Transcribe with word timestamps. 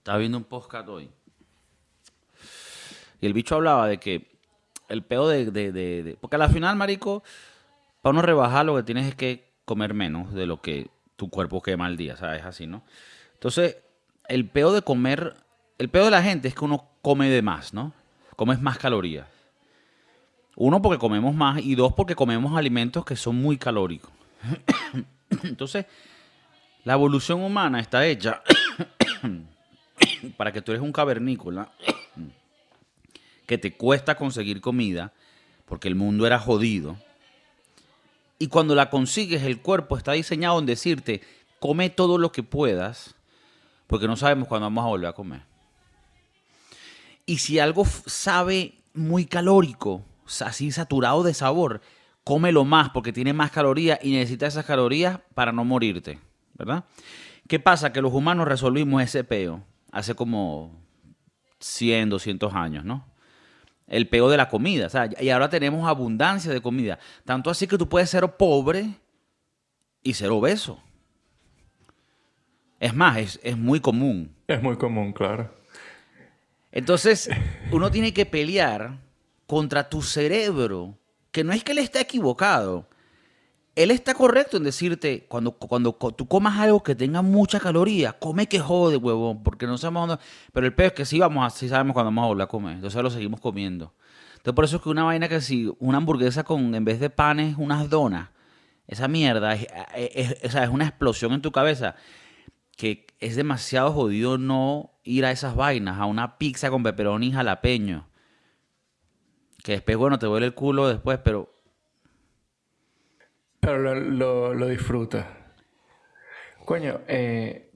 Estaba 0.00 0.16
viendo 0.16 0.38
un 0.38 0.44
podcast 0.44 0.88
hoy. 0.88 1.10
Y 3.20 3.26
el 3.26 3.34
bicho 3.34 3.56
hablaba 3.56 3.86
de 3.86 4.00
que 4.00 4.30
el 4.88 5.02
pedo 5.02 5.28
de, 5.28 6.16
Porque 6.22 6.36
al 6.36 6.50
final, 6.50 6.74
marico, 6.76 7.22
para 8.00 8.12
uno 8.12 8.22
rebajar 8.22 8.64
lo 8.64 8.74
que 8.76 8.82
tienes 8.82 9.08
es 9.08 9.14
que 9.14 9.52
comer 9.66 9.92
menos 9.92 10.32
de 10.32 10.46
lo 10.46 10.62
que 10.62 10.88
tu 11.16 11.28
cuerpo 11.28 11.60
quema 11.60 11.84
al 11.84 11.98
día, 11.98 12.16
¿sabes? 12.16 12.42
Así, 12.46 12.66
¿no? 12.66 12.82
Entonces, 13.34 13.76
el 14.26 14.48
pedo 14.48 14.72
de 14.72 14.80
comer... 14.80 15.36
El 15.76 15.90
pedo 15.90 16.06
de 16.06 16.12
la 16.12 16.22
gente 16.22 16.48
es 16.48 16.54
que 16.54 16.64
uno 16.64 16.88
come 17.02 17.28
de 17.28 17.42
más, 17.42 17.74
¿no? 17.74 17.92
Comes 18.36 18.58
más 18.62 18.78
calorías. 18.78 19.26
Uno, 20.56 20.80
porque 20.80 20.98
comemos 20.98 21.34
más. 21.34 21.60
Y 21.60 21.74
dos, 21.74 21.92
porque 21.92 22.14
comemos 22.14 22.56
alimentos 22.56 23.04
que 23.04 23.16
son 23.16 23.36
muy 23.36 23.58
calóricos. 23.58 24.10
Entonces, 25.42 25.84
la 26.84 26.94
evolución 26.94 27.42
humana 27.42 27.80
está 27.80 28.06
hecha 28.06 28.42
para 30.36 30.52
que 30.52 30.62
tú 30.62 30.72
eres 30.72 30.82
un 30.82 30.92
cavernícola 30.92 31.70
que 33.46 33.58
te 33.58 33.72
cuesta 33.72 34.16
conseguir 34.16 34.60
comida 34.60 35.12
porque 35.66 35.88
el 35.88 35.94
mundo 35.94 36.26
era 36.26 36.38
jodido. 36.38 36.96
Y 38.38 38.48
cuando 38.48 38.74
la 38.74 38.90
consigues, 38.90 39.42
el 39.42 39.60
cuerpo 39.60 39.96
está 39.96 40.12
diseñado 40.12 40.58
en 40.58 40.66
decirte, 40.66 41.20
come 41.58 41.90
todo 41.90 42.16
lo 42.16 42.32
que 42.32 42.42
puedas, 42.42 43.14
porque 43.86 44.06
no 44.06 44.16
sabemos 44.16 44.48
cuándo 44.48 44.66
vamos 44.66 44.84
a 44.84 44.88
volver 44.88 45.08
a 45.08 45.12
comer. 45.12 45.42
Y 47.26 47.38
si 47.38 47.58
algo 47.58 47.84
sabe 48.06 48.74
muy 48.94 49.26
calórico, 49.26 50.04
así 50.40 50.70
saturado 50.72 51.22
de 51.22 51.34
sabor, 51.34 51.80
cómelo 52.24 52.64
más 52.64 52.90
porque 52.90 53.12
tiene 53.12 53.32
más 53.32 53.50
calorías 53.50 53.98
y 54.02 54.12
necesitas 54.12 54.54
esas 54.54 54.64
calorías 54.64 55.20
para 55.34 55.52
no 55.52 55.64
morirte, 55.64 56.18
¿verdad? 56.54 56.84
¿Qué 57.48 57.58
pasa? 57.58 57.92
Que 57.92 58.00
los 58.00 58.12
humanos 58.12 58.46
resolvimos 58.46 59.02
ese 59.02 59.24
peo 59.24 59.64
hace 59.92 60.14
como 60.14 60.82
100, 61.60 62.10
200 62.10 62.54
años, 62.54 62.84
¿no? 62.84 63.06
El 63.86 64.08
peo 64.08 64.28
de 64.28 64.36
la 64.36 64.48
comida, 64.48 64.86
o 64.86 64.90
sea, 64.90 65.08
y 65.20 65.30
ahora 65.30 65.50
tenemos 65.50 65.88
abundancia 65.88 66.52
de 66.52 66.60
comida. 66.60 66.98
Tanto 67.24 67.50
así 67.50 67.66
que 67.66 67.76
tú 67.76 67.88
puedes 67.88 68.08
ser 68.08 68.26
pobre 68.36 68.94
y 70.02 70.14
ser 70.14 70.30
obeso. 70.30 70.80
Es 72.78 72.94
más, 72.94 73.18
es, 73.18 73.40
es 73.42 73.56
muy 73.56 73.80
común. 73.80 74.34
Es 74.46 74.62
muy 74.62 74.76
común, 74.76 75.12
claro. 75.12 75.52
Entonces, 76.72 77.28
uno 77.72 77.90
tiene 77.90 78.12
que 78.14 78.26
pelear 78.26 78.98
contra 79.46 79.88
tu 79.88 80.02
cerebro, 80.02 80.96
que 81.32 81.42
no 81.42 81.52
es 81.52 81.64
que 81.64 81.72
él 81.72 81.78
está 81.78 82.00
equivocado. 82.00 82.88
Él 83.76 83.90
está 83.92 84.14
correcto 84.14 84.56
en 84.56 84.64
decirte, 84.64 85.26
cuando, 85.28 85.52
cuando 85.52 85.92
tú 85.92 86.26
comas 86.26 86.58
algo 86.58 86.82
que 86.82 86.94
tenga 86.94 87.22
mucha 87.22 87.60
caloría, 87.60 88.12
come 88.12 88.46
que 88.48 88.58
jode, 88.58 88.96
huevón, 88.96 89.42
porque 89.42 89.66
no 89.66 89.78
sabemos 89.78 90.08
dónde... 90.08 90.22
Pero 90.52 90.66
el 90.66 90.74
peor 90.74 90.88
es 90.88 90.92
que 90.94 91.04
sí, 91.04 91.18
vamos 91.20 91.46
a, 91.46 91.50
sí 91.56 91.68
sabemos 91.68 91.94
cuándo 91.94 92.08
vamos 92.08 92.24
a 92.24 92.28
volver 92.28 92.44
a 92.44 92.48
comer, 92.48 92.74
entonces 92.74 93.00
lo 93.02 93.10
seguimos 93.10 93.40
comiendo. 93.40 93.94
Entonces, 94.32 94.54
por 94.54 94.64
eso 94.64 94.76
es 94.76 94.82
que 94.82 94.88
una 94.88 95.04
vaina 95.04 95.28
que 95.28 95.40
si 95.40 95.72
una 95.78 95.98
hamburguesa 95.98 96.42
con, 96.44 96.74
en 96.74 96.84
vez 96.84 96.98
de 96.98 97.10
panes, 97.10 97.56
unas 97.58 97.88
donas, 97.88 98.30
esa 98.88 99.06
mierda, 99.06 99.54
es, 99.54 99.66
es- 99.94 100.36
es- 100.42 100.68
una 100.68 100.86
explosión 100.86 101.32
en 101.32 101.40
tu 101.42 101.52
cabeza 101.52 101.94
que 102.76 103.06
es 103.20 103.36
demasiado 103.36 103.92
jodido 103.92 104.36
no 104.36 104.90
ir 105.04 105.24
a 105.26 105.30
esas 105.30 105.54
vainas, 105.54 106.00
a 106.00 106.06
una 106.06 106.38
pizza 106.38 106.70
con 106.70 106.82
pepperoni 106.82 107.30
jalapeño. 107.30 108.08
Que 109.62 109.72
después, 109.72 109.96
bueno, 109.96 110.18
te 110.18 110.26
duele 110.26 110.46
el 110.46 110.54
culo 110.54 110.88
después, 110.88 111.18
pero 111.22 111.54
Pero 113.60 113.78
lo, 113.78 113.94
lo, 113.94 114.54
lo 114.54 114.66
disfruta. 114.68 115.54
Coño, 116.64 117.00
eh, 117.08 117.70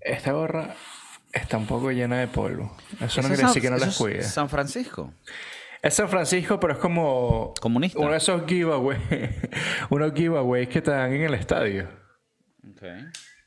esta 0.00 0.32
gorra 0.32 0.74
está 1.32 1.56
un 1.56 1.66
poco 1.66 1.90
llena 1.90 2.18
de 2.18 2.28
polvo. 2.28 2.76
Eso 3.00 3.00
no 3.00 3.06
Eso 3.06 3.20
quiere 3.28 3.36
San- 3.36 3.46
decir 3.48 3.62
que 3.62 3.70
no 3.70 3.76
las 3.78 3.88
es 3.88 3.96
cuide. 3.96 4.22
San 4.22 4.48
Francisco. 4.48 5.12
Es 5.82 5.94
San 5.94 6.08
Francisco, 6.08 6.58
pero 6.58 6.72
es 6.74 6.78
como 6.78 7.52
Comunista. 7.60 7.98
uno 7.98 8.10
de 8.12 8.16
esos 8.16 8.42
giveaways, 8.46 9.00
unos 9.90 10.12
giveaways 10.14 10.68
que 10.68 10.80
te 10.80 10.90
dan 10.90 11.12
en 11.12 11.22
el 11.22 11.34
estadio. 11.34 11.88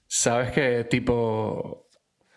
Sabes 0.08 0.52
que 0.52 0.84
tipo 0.86 1.88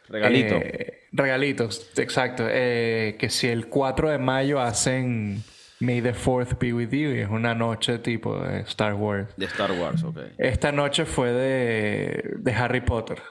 Regalito. 0.09 0.56
Eh, 0.56 1.00
regalitos, 1.12 1.91
exacto. 1.97 2.45
Eh, 2.49 3.17
que 3.19 3.31
si 3.31 3.47
el 3.49 3.69
4 3.69 4.11
de 4.11 4.19
mayo 4.19 4.61
hacen 4.61 5.43
May 5.81 6.03
the 6.03 6.13
4th 6.13 6.59
be 6.59 6.73
with 6.75 6.91
you, 6.91 7.11
y 7.15 7.21
es 7.21 7.29
una 7.31 7.55
noche 7.55 7.99
tipo 7.99 8.39
de 8.43 8.61
Star 8.61 8.95
Wars. 8.95 9.35
de 9.37 9.47
Star 9.47 9.73
Wars, 9.73 10.03
ok. 10.05 10.19
Esta 10.39 10.73
noche 10.73 11.07
fue 11.07 11.33
de, 11.33 12.35
de 12.39 12.53
Harry 12.53 12.83
Potter. 12.83 13.23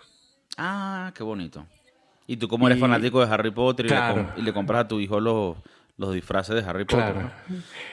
Ah, 0.58 1.12
qué 1.16 1.24
bonito. 1.24 1.68
Y 2.26 2.38
tú 2.38 2.48
como 2.48 2.68
eres 2.68 2.78
Y- 2.80 2.82
fanático 2.82 3.24
de 3.26 3.32
Harry 3.34 3.52
Potter 3.52 3.86
y, 3.86 3.90
Claro. 3.90 4.16
le, 4.22 4.24
com- 4.28 4.34
y 4.38 4.42
le 4.42 4.54
compras 4.54 4.86
a 4.86 4.88
tu 4.88 5.00
hijo 5.00 5.20
los, 5.20 5.58
los 5.98 6.14
disfraces 6.14 6.56
de 6.56 6.68
Harry 6.70 6.86
Potter. 6.86 7.14
Claro. 7.14 7.32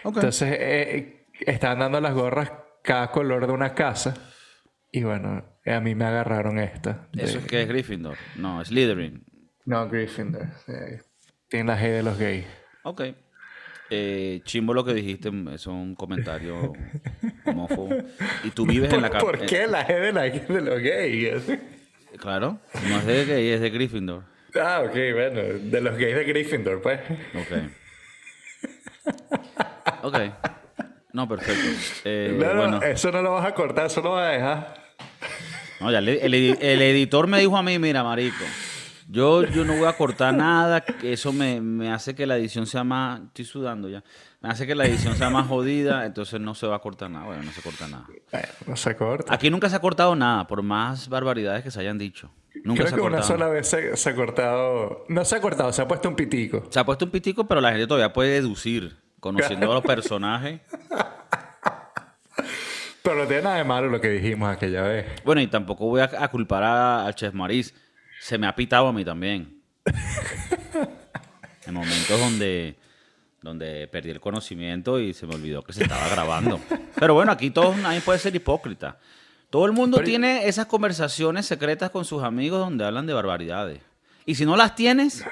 Entonces, 0.05 0.57
eh, 0.59 1.27
estaban 1.41 1.79
dando 1.79 2.01
las 2.01 2.15
gorras 2.15 2.51
cada 2.83 3.11
color 3.11 3.47
de 3.47 3.53
una 3.53 3.75
casa. 3.75 4.15
Y 4.91 5.03
bueno, 5.03 5.45
a 5.67 5.81
mí 5.81 5.95
me 5.95 6.05
agarraron 6.07 6.59
esta. 6.59 7.09
de- 7.13 7.25
Eso 7.25 7.39
es 7.39 7.47
que 7.47 7.61
es 7.63 7.69
Gryffindor. 7.69 8.17
No, 8.37 8.63
es 8.63 8.69
Slytherin. 8.69 9.23
No, 9.67 9.87
Gryffindor. 9.89 10.47
eh, 10.69 11.01
tiene 11.49 11.73
la 11.73 11.79
G 11.79 11.91
de 11.91 12.03
los 12.03 12.19
gays. 12.19 12.47
Ok. 12.85 13.03
Eh, 13.91 14.41
chimbo 14.45 14.75
lo 14.75 14.85
que 14.85 14.95
dijiste, 14.95 15.31
es 15.55 15.67
un 15.67 15.95
comentario 15.95 16.73
homófobo. 17.47 17.91
Y 18.45 18.51
tú 18.51 18.67
vives 18.67 18.93
en 18.93 19.03
la 19.03 19.09
¿Por, 19.11 19.13
casa. 19.13 19.27
por 19.39 19.47
qué 19.47 19.67
la 19.69 19.87
G 19.87 20.01
de, 20.01 20.13
la, 20.13 20.23
de 20.23 20.61
los 20.61 20.81
gays? 20.81 21.59
Claro, 22.19 22.59
no 22.89 22.99
es 22.99 23.07
de 23.07 23.25
gay, 23.27 23.49
es 23.51 23.61
de 23.61 23.71
Gryffindor. 23.71 24.23
Ah, 24.61 24.83
ok, 24.85 24.93
bueno, 24.93 25.41
de 25.61 25.81
los 25.83 25.97
gays 25.99 26.17
de 26.17 26.25
Gryffindor, 26.25 26.81
pues. 26.83 26.99
Ok. 27.35 27.53
Ok. 30.03 30.17
No, 31.13 31.29
perfecto. 31.29 31.69
Eh, 32.05 32.37
No, 32.39 32.47
no, 32.55 32.57
bueno, 32.57 32.83
eso 32.83 33.11
no 33.13 33.23
lo 33.23 33.33
vas 33.33 33.47
a 33.47 33.55
cortar, 33.55 33.87
eso 33.87 34.01
lo 34.03 34.13
vas 34.13 34.27
a 34.27 34.31
dejar. 34.33 34.75
no, 35.81 35.91
ya 35.91 35.99
el, 35.99 36.09
edi- 36.09 36.59
el 36.61 36.83
editor 36.83 37.27
me 37.27 37.39
dijo 37.39 37.57
a 37.57 37.63
mí, 37.63 37.79
mira, 37.79 38.03
marico, 38.05 38.45
yo, 39.09 39.45
yo 39.45 39.65
no 39.65 39.77
voy 39.77 39.87
a 39.87 39.93
cortar 39.97 40.35
nada, 40.35 40.85
eso 41.03 41.33
me, 41.33 41.61
me 41.61 41.93
hace 41.93 42.15
que 42.15 42.27
la 42.27 42.37
edición 42.37 42.67
sea 42.67 42.85
más... 42.85 43.21
Estoy 43.29 43.45
sudando 43.45 43.89
ya. 43.89 44.03
Me 44.41 44.49
hace 44.51 44.67
que 44.67 44.75
la 44.75 44.85
edición 44.87 45.17
sea 45.17 45.31
más 45.31 45.47
jodida, 45.49 46.07
entonces 46.07 46.41
no 46.41 46.55
se 46.55 46.67
va 46.67 46.77
a 46.77 46.79
cortar 46.81 47.11
nada. 47.11 47.27
Bueno, 47.27 47.43
no 47.43 47.53
se 47.53 47.63
corta 47.63 47.89
nada. 47.89 48.07
Bueno, 48.33 48.49
no 48.67 48.77
se 48.77 48.97
corta. 48.97 49.35
Aquí 49.35 49.51
nunca 49.51 49.69
se 49.69 49.77
ha 49.77 49.81
cortado 49.81 50.15
nada, 50.15 50.47
por 50.47 50.63
más 50.63 51.09
barbaridades 51.09 51.63
que 51.65 51.71
se 51.71 51.81
hayan 51.81 51.99
dicho. 51.99 52.31
Nunca 52.65 52.85
Creo 52.85 52.89
se 52.89 52.95
ha 52.95 52.97
que 52.99 53.03
una 53.03 53.23
sola 53.23 53.49
vez 53.49 53.69
se, 53.69 53.97
se 53.97 54.11
ha 54.11 54.15
cortado. 54.15 55.05
No 55.09 55.25
se 55.25 55.37
ha 55.37 55.41
cortado, 55.41 55.73
se 55.73 55.83
ha 55.83 55.89
puesto 55.89 56.09
un 56.09 56.17
pitico. 56.17 56.65
Se 56.71 56.79
ha 56.81 56.85
puesto 56.85 57.05
un 57.05 57.11
pitico, 57.11 57.47
pero 57.47 57.61
la 57.61 57.71
gente 57.71 57.87
todavía 57.87 58.13
puede 58.13 58.31
deducir, 58.31 58.97
conociendo 59.21 59.71
a 59.71 59.75
los 59.75 59.85
personajes. 59.85 60.61
Pero 63.03 63.17
no 63.17 63.27
tiene 63.27 63.43
nada 63.43 63.57
de 63.57 63.65
malo 63.65 63.89
lo 63.89 64.01
que 64.01 64.09
dijimos 64.09 64.49
aquella 64.51 64.83
vez. 64.83 65.07
Bueno, 65.25 65.41
y 65.41 65.47
tampoco 65.47 65.87
voy 65.87 66.01
a, 66.01 66.11
a 66.19 66.29
culpar 66.29 66.63
a- 66.65 67.07
al 67.07 67.15
Chef 67.15 67.33
Maris. 67.35 67.73
Se 68.21 68.39
me 68.39 68.47
ha 68.47 68.55
pitado 68.55 68.89
a 68.89 68.93
mí 68.93 69.05
también. 69.05 69.61
en 71.67 71.75
momentos 71.75 72.19
donde, 72.21 72.77
donde 73.43 73.89
perdí 73.89 74.11
el 74.11 74.21
conocimiento 74.21 74.99
y 75.01 75.13
se 75.15 75.27
me 75.27 75.35
olvidó 75.35 75.63
que 75.63 75.73
se 75.73 75.83
estaba 75.85 76.09
grabando. 76.09 76.61
Pero 76.99 77.15
bueno, 77.15 77.33
aquí 77.33 77.51
todos, 77.51 77.77
nadie 77.77 78.01
puede 78.01 78.19
ser 78.19 78.35
hipócrita. 78.35 78.99
Todo 79.51 79.67
el 79.67 79.73
mundo 79.73 79.99
Pero- 79.99 80.07
tiene 80.09 80.49
esas 80.49 80.67
conversaciones 80.67 81.47
secretas 81.47 81.91
con 81.91 82.05
sus 82.05 82.23
amigos 82.23 82.59
donde 82.61 82.85
hablan 82.85 83.07
de 83.07 83.13
barbaridades. 83.15 83.81
Y 84.25 84.35
si 84.35 84.45
no 84.45 84.57
las 84.57 84.75
tienes, 84.75 85.25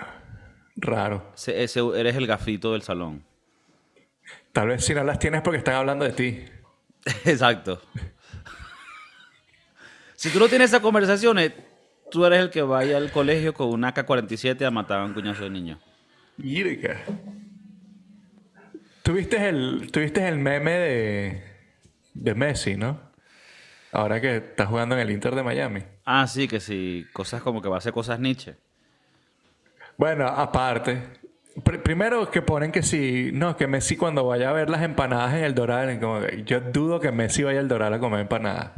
Raro. 0.77 1.33
se- 1.35 1.65
ese- 1.65 1.81
eres 1.97 2.15
el 2.17 2.27
gafito 2.27 2.73
del 2.73 2.83
salón. 2.83 3.25
Tal 4.53 4.69
vez 4.69 4.85
si 4.85 4.95
no 4.95 5.03
las 5.03 5.19
tienes 5.19 5.43
porque 5.43 5.59
están 5.59 5.75
hablando 5.75 6.05
de 6.05 6.13
ti. 6.13 6.45
Exacto. 7.25 7.83
Si 10.15 10.31
tú 10.31 10.39
no 10.39 10.49
tienes 10.49 10.71
esas 10.71 10.81
conversaciones, 10.81 11.53
tú 12.15 12.25
eres 12.25 12.39
el 12.41 12.51
que 12.51 12.63
vaya 12.63 12.97
al 12.97 13.11
colegio 13.11 13.53
con 13.53 13.69
una 13.71 13.93
AK-47 13.93 14.65
a 14.65 14.71
matar 14.71 15.01
a 15.01 15.05
un 15.05 15.13
cuñazo 15.15 15.43
de 15.45 15.51
niños. 15.51 15.79
Yirka. 16.39 16.97
¿Tuviste 19.03 19.49
el, 19.49 19.91
tuviste 19.93 20.27
el 20.27 20.39
meme 20.39 20.71
de, 20.73 21.43
de 22.15 22.35
Messi, 22.35 22.77
¿no? 22.77 23.01
Ahora 23.93 24.21
que 24.21 24.37
está 24.37 24.67
jugando 24.67 24.95
en 24.95 25.03
el 25.03 25.11
Inter 25.11 25.35
de 25.35 25.43
Miami. 25.43 25.83
Ah, 26.05 26.27
sí, 26.27 26.49
que 26.49 26.61
sí, 26.61 27.05
cosas 27.13 27.43
como 27.43 27.61
que 27.61 27.69
va 27.69 27.77
a 27.77 27.79
hacer 27.79 27.93
cosas 27.93 28.19
Nietzsche. 28.21 28.55
Bueno, 29.97 30.27
aparte. 30.27 31.03
pr- 31.57 31.83
primero 31.83 32.31
que 32.31 32.43
ponen 32.43 32.73
que 32.73 32.83
si... 32.83 33.31
No, 33.33 33.57
que 33.57 33.67
Messi 33.67 33.97
cuando 33.97 34.25
vaya 34.25 34.51
a 34.51 34.53
ver 34.53 34.71
las 34.71 34.83
empanadas 34.83 35.35
en 35.35 35.45
el 35.45 35.55
Doral... 35.55 36.01
Como 36.01 36.21
que 36.21 36.43
yo 36.45 36.61
dudo 36.61 36.99
que 37.01 37.13
Messi 37.13 37.43
vaya 37.43 37.61
al 37.61 37.69
Doral 37.69 37.93
a 37.95 37.99
comer 37.99 38.21
empanadas. 38.21 38.71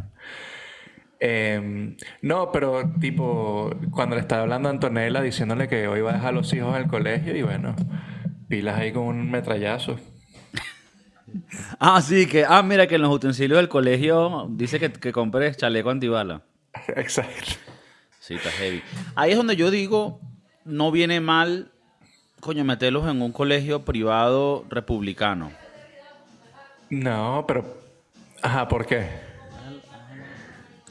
Em, 1.21 1.97
no, 2.23 2.53
pero 2.53 2.93
tipo... 3.01 3.71
Cuando 3.91 4.17
le 4.17 4.21
estaba 4.21 4.43
hablando 4.43 4.69
a 4.69 4.73
Antonella 4.73 5.23
diciéndole 5.23 5.69
que 5.69 5.89
hoy 5.89 6.01
va 6.01 6.11
a 6.11 6.15
dejar 6.15 6.29
a 6.29 6.33
los 6.33 6.53
hijos 6.53 6.75
al 6.75 6.89
colegio 6.89 7.37
y 7.37 7.43
bueno... 7.43 7.75
Pilas 8.49 8.79
ahí 8.79 8.93
con 8.93 9.05
un 9.05 9.29
metrallazo. 9.31 9.99
Ah, 11.81 12.01
sí, 12.01 12.27
que, 12.27 12.45
ah, 12.45 12.63
mira 12.63 12.87
que 12.87 12.95
en 12.95 13.03
los 13.03 13.13
utensilios 13.13 13.59
del 13.59 13.69
colegio 13.69 14.47
dice 14.51 14.79
que, 14.79 14.93
que 14.93 15.13
compres 15.13 15.57
chaleco 15.57 15.91
antibala. 15.91 16.43
Exacto. 16.97 17.53
Sí, 18.21 18.35
está 18.35 18.51
heavy. 18.51 18.83
Ahí 19.15 19.33
es 19.33 19.37
donde 19.37 19.57
yo 19.57 19.71
digo, 19.71 20.21
no 20.65 20.91
viene 20.91 21.21
mal, 21.21 21.71
coño, 22.41 22.65
meterlos 22.65 23.09
en 23.09 23.23
un 23.23 23.33
colegio 23.33 23.85
privado 23.85 24.65
republicano. 24.69 25.53
No, 26.91 27.45
pero. 27.47 27.65
Ajá, 28.43 28.69
¿por 28.69 28.87
qué? 28.87 29.26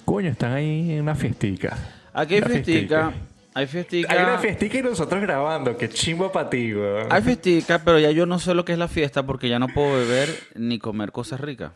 Coño, 0.05 0.29
están 0.29 0.53
ahí 0.53 0.93
en 0.93 1.01
una 1.01 1.15
fiestica. 1.15 1.77
Aquí 2.13 2.35
hay 2.35 2.39
Una 2.41 2.49
fiestica, 2.49 3.03
fiestica. 3.09 3.13
hay 3.53 3.67
fiestica. 3.67 4.13
Hay 4.13 4.19
una 4.23 4.37
fiestica 4.37 4.77
y 4.77 4.81
nosotros 4.83 5.21
grabando. 5.21 5.75
Qué 5.77 5.89
chimbo 5.89 6.31
para 6.31 6.49
ti, 6.49 6.73
weón. 6.73 7.07
Hay 7.11 7.21
fiestica, 7.23 7.79
pero 7.83 7.99
ya 7.99 8.11
yo 8.11 8.25
no 8.25 8.39
sé 8.39 8.53
lo 8.53 8.63
que 8.65 8.73
es 8.73 8.77
la 8.79 8.87
fiesta 8.87 9.23
porque 9.25 9.49
ya 9.49 9.59
no 9.59 9.67
puedo 9.67 9.93
beber 9.97 10.29
ni 10.55 10.79
comer 10.79 11.11
cosas 11.11 11.39
ricas. 11.41 11.71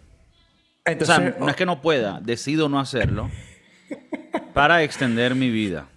O 1.01 1.05
sea, 1.05 1.35
no 1.39 1.49
es 1.49 1.55
que 1.55 1.65
no 1.65 1.81
pueda, 1.81 2.19
decido 2.21 2.67
no 2.69 2.79
hacerlo 2.79 3.29
para 4.53 4.81
extender 4.83 5.35
mi 5.35 5.49
vida. 5.49 5.87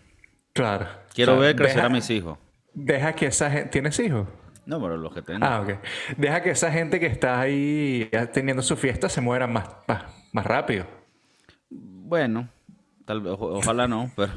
Claro. 0.53 0.87
Quiero 1.15 1.33
O 1.33 1.37
sea, 1.37 1.47
ver 1.47 1.57
crecer 1.57 1.77
deja- 1.77 1.87
a 1.87 1.91
mis 1.91 2.11
hijos. 2.11 2.39
Deja 2.75 3.13
que 3.15 3.27
esa 3.27 3.51
gente. 3.51 3.69
¿Tienes 3.71 3.99
hijos? 4.01 4.27
No, 4.65 4.81
pero 4.81 4.97
los 4.97 5.13
que 5.15 5.23
tengo. 5.23 5.45
Ah, 5.45 5.61
ok. 5.61 5.75
Deja 6.17 6.43
que 6.43 6.51
esa 6.51 6.71
gente 6.71 6.99
que 7.01 7.07
está 7.07 7.41
ahí 7.41 8.09
teniendo 8.33 8.63
su 8.63 8.77
fiesta 8.77 9.09
se 9.09 9.21
muera 9.21 9.47
más, 9.47 9.67
más, 9.89 10.05
más 10.33 10.47
rápido. 10.47 10.87
Bueno, 12.13 12.47
tal 13.07 13.23
vez, 13.23 13.33
ojalá 13.39 13.89
no, 13.89 14.11
pero. 14.15 14.33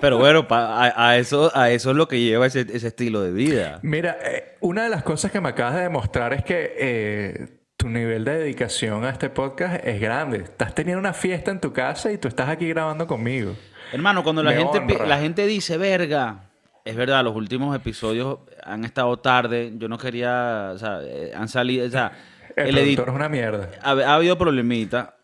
pero 0.00 0.18
bueno, 0.18 0.46
pa- 0.46 0.84
a, 0.86 1.08
a 1.08 1.16
eso, 1.16 1.50
a 1.52 1.70
eso 1.70 1.90
es 1.90 1.96
lo 1.96 2.06
que 2.06 2.20
lleva 2.20 2.46
ese, 2.46 2.60
ese 2.60 2.86
estilo 2.86 3.22
de 3.22 3.32
vida. 3.32 3.80
Mira, 3.82 4.16
eh, 4.24 4.56
una 4.60 4.84
de 4.84 4.88
las 4.88 5.02
cosas 5.02 5.32
que 5.32 5.40
me 5.40 5.48
acabas 5.48 5.74
de 5.74 5.80
demostrar 5.82 6.32
es 6.32 6.44
que 6.44 6.74
eh, 6.78 7.48
tu 7.76 7.88
nivel 7.88 8.24
de 8.24 8.38
dedicación 8.38 9.04
a 9.04 9.10
este 9.10 9.30
podcast 9.30 9.84
es 9.84 10.00
grande. 10.00 10.38
Estás 10.44 10.76
teniendo 10.76 11.00
una 11.00 11.12
fiesta 11.12 11.50
en 11.50 11.60
tu 11.60 11.72
casa 11.72 12.12
y 12.12 12.18
tú 12.18 12.28
estás 12.28 12.48
aquí 12.50 12.68
grabando 12.68 13.08
conmigo. 13.08 13.56
Hermano, 13.92 14.22
cuando 14.22 14.44
la 14.44 14.52
Me 14.52 14.58
gente, 14.58 14.78
honra. 14.78 15.06
la 15.06 15.18
gente 15.18 15.44
dice, 15.44 15.76
verga, 15.76 16.50
es 16.84 16.94
verdad, 16.94 17.24
los 17.24 17.34
últimos 17.34 17.74
episodios 17.74 18.38
han 18.62 18.84
estado 18.84 19.16
tarde, 19.18 19.72
yo 19.76 19.88
no 19.88 19.98
quería, 19.98 20.70
o 20.72 20.78
sea, 20.78 21.00
eh, 21.02 21.32
han 21.34 21.48
salido, 21.48 21.84
o 21.84 21.90
sea, 21.90 22.12
El, 22.54 22.68
el 22.68 22.74
edit- 22.76 22.94
productor 22.94 23.08
es 23.08 23.14
una 23.16 23.28
mierda. 23.28 23.70
ha, 23.82 23.90
ha 23.90 24.14
habido 24.14 24.38
problemita, 24.38 25.15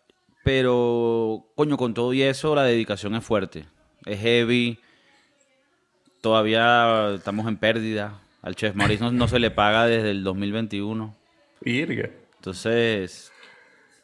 pero, 0.43 1.45
coño, 1.55 1.77
con 1.77 1.93
todo 1.93 2.13
y 2.13 2.21
eso, 2.21 2.53
la 2.55 2.63
dedicación 2.63 3.15
es 3.15 3.23
fuerte, 3.23 3.65
es 4.05 4.19
heavy, 4.19 4.79
todavía 6.21 7.11
estamos 7.15 7.47
en 7.47 7.57
pérdida, 7.57 8.19
al 8.41 8.55
Chef 8.55 8.75
Maurice 8.75 9.03
no, 9.03 9.11
no 9.11 9.27
se 9.27 9.39
le 9.39 9.51
paga 9.51 9.85
desde 9.85 10.11
el 10.11 10.23
2021, 10.23 11.15
Irga. 11.65 12.09
entonces, 12.35 13.31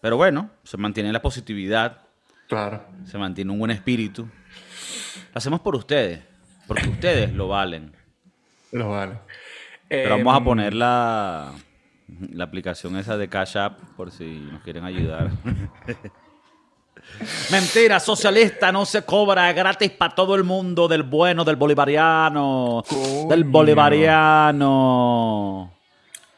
pero 0.01 0.17
bueno, 0.17 0.49
se 0.63 0.77
mantiene 0.77 1.11
la 1.11 1.21
positividad, 1.21 2.01
Claro. 2.47 2.83
se 3.05 3.17
mantiene 3.17 3.51
un 3.51 3.59
buen 3.59 3.71
espíritu. 3.71 4.23
Lo 4.23 5.37
hacemos 5.37 5.59
por 5.59 5.75
ustedes, 5.75 6.21
porque 6.67 6.87
ustedes 6.89 7.31
lo 7.33 7.47
valen. 7.47 7.93
Lo 8.71 8.89
vale. 8.89 9.19
Pero 9.87 10.17
vamos 10.17 10.33
a 10.33 10.37
Em, 10.37 10.43
poner 10.43 10.73
la, 10.73 11.53
la 12.31 12.43
aplicación 12.43 12.95
esa 12.97 13.17
de 13.17 13.27
Cash 13.27 13.57
App 13.57 13.79
por 13.95 14.11
si 14.11 14.25
nos 14.39 14.61
quieren 14.63 14.83
ayudar. 14.85 15.29
Mentira, 17.51 17.99
socialista 17.99 18.71
no 18.71 18.85
se 18.85 19.03
cobra 19.03 19.51
gratis 19.51 19.91
para 19.91 20.15
todo 20.15 20.35
el 20.35 20.43
mundo 20.43 20.87
del 20.87 21.03
bueno, 21.03 21.43
del 21.43 21.57
bolivariano. 21.57 22.83
Del 23.27 23.43
bolivariano. 23.43 25.73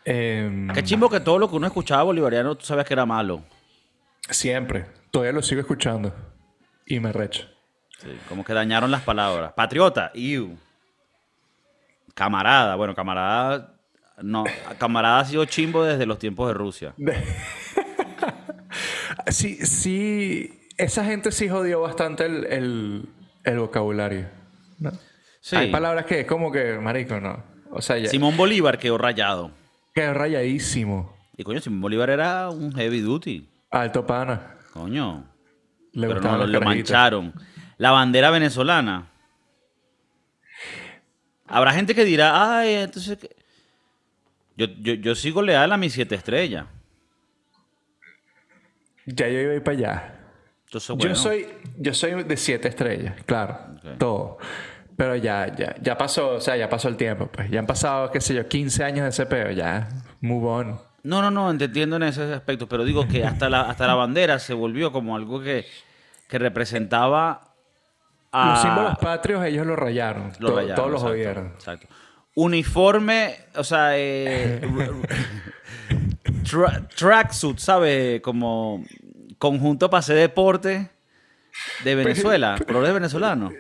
em, 0.04 0.68
Qué 0.74 0.84
chimbo 0.84 1.10
que 1.10 1.20
todo 1.20 1.38
lo 1.38 1.50
que 1.50 1.56
uno 1.56 1.68
escuchaba 1.68 2.04
bolivariano 2.04 2.56
tú 2.56 2.66
sabías 2.66 2.88
que 2.88 2.94
era 2.94 3.06
malo. 3.06 3.44
Siempre. 4.30 4.86
Todavía 5.12 5.34
lo 5.34 5.42
sigo 5.44 5.62
escuchando. 5.62 6.14
Y 6.86 7.00
me 7.00 7.12
recho. 7.12 7.48
Sí, 8.00 8.08
como 8.28 8.44
que 8.44 8.54
dañaron 8.54 8.90
las 8.90 9.02
palabras. 9.02 9.54
Patriota, 9.54 10.12
iu. 10.16 10.58
Camarada, 12.16 12.76
bueno, 12.76 12.96
camarada. 12.96 13.76
No, 14.22 14.44
camarada 14.78 15.20
ha 15.20 15.26
sido 15.26 15.46
chimbo 15.46 15.84
desde 15.84 16.06
los 16.06 16.20
tiempos 16.20 16.48
de 16.48 16.54
Rusia. 16.54 16.94
Sí, 19.28 19.58
sí. 19.66 20.61
Esa 20.84 21.06
gente 21.06 21.32
sí 21.32 21.48
jodió 21.48 21.82
bastante 21.82 22.26
el, 22.26 22.46
el- 22.46 23.10
el 23.44 23.60
vocabulario. 23.60 24.28
¿no? 24.80 24.92
Sí. 25.40 25.56
Hay 25.56 25.72
palabras 25.72 26.06
que 26.06 26.22
es 26.22 26.26
como 26.28 26.52
que, 26.52 26.74
marico, 26.80 27.20
no. 27.20 27.44
O 27.72 27.82
sea, 27.82 27.98
ya, 27.98 28.10
Simón 28.10 28.36
Bolívar 28.38 28.78
quedó 28.80 28.98
rayado. 28.98 29.52
quedó 29.94 30.14
rayadísimo. 30.14 31.16
Y 31.38 31.44
coño, 31.44 31.60
Simón 31.62 31.82
Bolívar 31.82 32.10
era 32.10 32.50
un 32.50 32.74
heavy 32.74 33.00
duty. 33.02 33.48
Alto 33.70 34.06
pana. 34.06 34.56
Coño. 34.74 35.26
Le 35.94 36.08
Pero 36.08 36.20
no, 36.20 36.28
gustaban 36.30 36.52
lo, 36.52 36.62
mancharon. 36.62 37.34
La 37.78 37.92
bandera 37.92 38.30
venezolana. 38.32 39.08
Habrá 41.48 41.74
gente 41.74 41.94
que 41.96 42.06
dirá, 42.06 42.58
ay, 42.60 42.74
entonces. 42.76 43.18
¿qué?". 43.18 43.30
Yo, 44.58 44.68
yo, 44.82 44.94
yo 44.96 45.16
sigo 45.16 45.42
leal 45.42 45.72
a 45.72 45.78
mis 45.78 45.94
siete 45.94 46.16
estrellas. 46.16 46.66
Ya 49.06 49.28
yo 49.28 49.40
iba 49.40 49.52
a 49.54 49.56
ir 49.56 49.64
para 49.64 49.78
allá. 49.78 50.18
Entonces, 50.72 50.96
bueno, 50.96 51.10
Yo 51.10 51.16
soy, 51.16 51.48
yo 51.80 51.94
soy 51.94 52.24
de 52.24 52.38
siete 52.38 52.70
estrellas, 52.70 53.16
claro. 53.26 53.58
Todo. 53.98 54.38
Pero 54.96 55.18
ya, 55.18 55.54
ya, 55.54 55.76
ya 55.82 55.98
pasó, 55.98 56.36
o 56.36 56.40
sea, 56.40 56.56
ya 56.56 56.70
pasó 56.70 56.88
el 56.88 56.96
tiempo, 56.96 57.28
pues. 57.28 57.50
Ya 57.52 57.60
han 57.60 57.68
pasado, 57.68 58.10
qué 58.10 58.22
sé 58.22 58.34
yo, 58.36 58.48
15 58.48 58.82
años 58.86 59.04
de 59.04 59.10
ese 59.10 59.26
peo, 59.26 59.52
ya. 59.52 59.90
Move 60.22 60.48
on. 60.48 60.80
No, 61.04 61.22
no, 61.22 61.30
no, 61.30 61.58
te 61.58 61.66
entiendo 61.66 61.98
en 61.98 62.04
ese 62.04 62.22
aspecto, 62.34 62.70
pero 62.70 62.86
digo 62.86 63.06
que 63.06 63.26
hasta 63.26 63.50
la, 63.50 63.62
hasta 63.64 63.86
la 63.86 63.96
bandera 63.96 64.40
se 64.40 64.54
volvió 64.54 64.94
como 64.94 65.16
algo 65.18 65.42
que, 65.42 65.66
que 66.30 66.40
representaba 66.40 67.54
a... 68.32 68.50
Los 68.52 68.62
símbolos 68.62 68.98
patrios 69.00 69.44
ellos 69.44 69.68
lo 69.68 69.76
rayaron. 69.76 70.32
Lo 70.40 70.52
To- 70.52 70.56
rayaron, 70.56 70.76
todos 70.78 70.92
los 70.92 71.02
jodieron. 71.02 71.48
Exacto. 71.48 71.88
Uniforme, 72.36 73.36
o 73.56 73.64
sea, 73.66 73.98
eh, 73.98 74.62
tra- 76.44 76.88
tracksuit, 76.96 77.58
¿sabes? 77.58 78.22
Como 78.22 78.86
conjunto 79.42 79.90
para 79.90 80.00
hacer 80.00 80.18
deporte 80.18 80.90
de 81.84 81.96
Venezuela, 81.96 82.58
colores 82.68 82.94
venezolanos. 82.94 83.54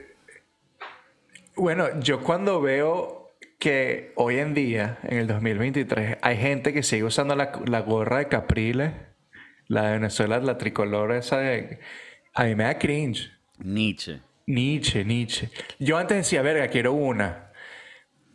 Bueno, 1.55 1.99
yo 1.99 2.21
cuando 2.21 2.61
veo 2.61 3.31
que 3.57 4.13
hoy 4.15 4.37
en 4.37 4.53
día, 4.53 4.99
en 5.01 5.17
el 5.17 5.27
2023, 5.27 6.19
hay 6.21 6.37
gente 6.37 6.71
que 6.71 6.83
sigue 6.83 7.03
usando 7.03 7.35
la, 7.35 7.51
la 7.65 7.81
gorra 7.81 8.19
de 8.19 8.27
Capriles, 8.27 8.91
la 9.67 9.87
de 9.87 9.93
Venezuela, 9.93 10.39
la 10.39 10.59
tricolor 10.59 11.13
esa 11.13 11.39
de... 11.39 11.79
A 12.35 12.43
mí 12.43 12.53
me 12.55 12.65
da 12.65 12.77
cringe. 12.77 13.31
Nietzsche. 13.57 14.21
Nietzsche, 14.45 15.03
Nietzsche. 15.03 15.49
Yo 15.79 15.97
antes 15.97 16.17
decía, 16.17 16.43
verga, 16.43 16.67
quiero 16.67 16.93
una. 16.93 17.51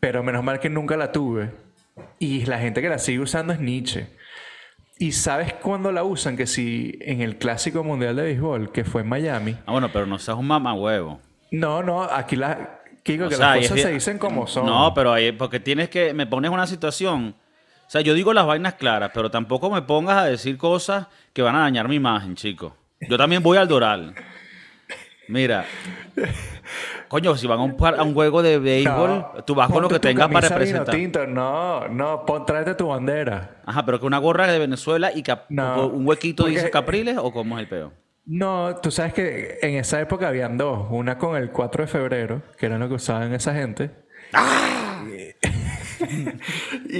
Pero 0.00 0.24
menos 0.24 0.42
mal 0.42 0.58
que 0.58 0.68
nunca 0.68 0.96
la 0.96 1.12
tuve. 1.12 1.52
Y 2.18 2.44
la 2.44 2.58
gente 2.58 2.82
que 2.82 2.88
la 2.88 2.98
sigue 2.98 3.20
usando 3.20 3.52
es 3.52 3.60
Nietzsche. 3.60 4.08
¿Y 4.98 5.12
sabes 5.12 5.52
cuándo 5.54 5.92
la 5.92 6.04
usan? 6.04 6.36
Que 6.36 6.46
si 6.46 6.98
en 7.02 7.20
el 7.20 7.36
Clásico 7.36 7.84
Mundial 7.84 8.16
de 8.16 8.22
Béisbol, 8.22 8.72
que 8.72 8.84
fue 8.84 9.02
en 9.02 9.08
Miami. 9.08 9.56
Ah, 9.66 9.72
bueno, 9.72 9.90
pero 9.92 10.06
no 10.06 10.18
seas 10.18 10.36
un 10.38 10.46
mamahuevo. 10.46 11.20
No, 11.50 11.82
no, 11.82 12.02
aquí 12.04 12.36
la... 12.36 12.80
Kiko, 13.02 13.26
O 13.26 13.28
que 13.28 13.36
sea, 13.36 13.50
las 13.50 13.58
cosas 13.58 13.76
es- 13.76 13.82
se 13.82 13.90
dicen 13.92 14.18
como 14.18 14.46
son. 14.46 14.66
No, 14.66 14.92
pero 14.94 15.12
ahí, 15.12 15.30
porque 15.32 15.60
tienes 15.60 15.88
que, 15.90 16.12
me 16.14 16.26
pones 16.26 16.50
una 16.50 16.66
situación. 16.66 17.36
O 17.86 17.90
sea, 17.90 18.00
yo 18.00 18.14
digo 18.14 18.32
las 18.32 18.46
vainas 18.46 18.74
claras, 18.74 19.10
pero 19.14 19.30
tampoco 19.30 19.70
me 19.70 19.82
pongas 19.82 20.16
a 20.18 20.24
decir 20.24 20.56
cosas 20.58 21.06
que 21.32 21.42
van 21.42 21.54
a 21.54 21.60
dañar 21.60 21.86
mi 21.88 21.94
imagen, 21.96 22.34
chico. 22.34 22.74
Yo 23.08 23.16
también 23.16 23.42
voy 23.44 23.58
al 23.58 23.68
Doral. 23.68 24.14
Mira. 25.28 25.64
Coño, 27.08 27.36
si 27.36 27.46
van 27.46 27.60
a 27.60 27.62
un, 27.62 27.76
par- 27.76 27.98
a 27.98 28.02
un 28.02 28.14
juego 28.14 28.42
de 28.42 28.58
béisbol, 28.58 29.08
No, 29.10 29.44
tú 29.44 29.54
vas 29.54 29.70
con 29.70 29.82
lo 29.82 29.88
que 29.88 29.98
tengas 30.00 30.28
para 30.28 30.48
representar. 30.48 30.94
tinto. 30.94 31.26
No, 31.26 31.88
no, 31.88 32.24
pon, 32.26 32.44
tráete 32.46 32.74
tu 32.74 32.88
bandera. 32.88 33.60
Ajá, 33.64 33.84
pero 33.84 34.00
que 34.00 34.06
una 34.06 34.18
gorra 34.18 34.46
de 34.50 34.58
Venezuela 34.58 35.12
y 35.14 35.22
cap- 35.22 35.46
No, 35.48 35.86
un 35.88 36.06
huequito 36.06 36.44
porque- 36.44 36.56
dice 36.56 36.70
Capriles 36.70 37.16
o 37.18 37.32
cómo 37.32 37.56
es 37.58 37.62
el 37.62 37.68
peo. 37.68 37.92
No, 38.24 38.74
tú 38.82 38.90
sabes 38.90 39.14
que 39.14 39.58
en 39.62 39.74
esa 39.76 40.00
época 40.00 40.26
habían 40.28 40.58
dos. 40.58 40.88
Una 40.90 41.16
con 41.16 41.36
el 41.36 41.50
4 41.52 41.84
de 41.84 41.88
febrero, 41.88 42.42
que 42.58 42.66
era 42.66 42.76
lo 42.78 42.88
que 42.88 42.94
usaban 42.94 43.32
esa 43.32 43.54
gente. 43.54 43.90
y, 46.88 46.98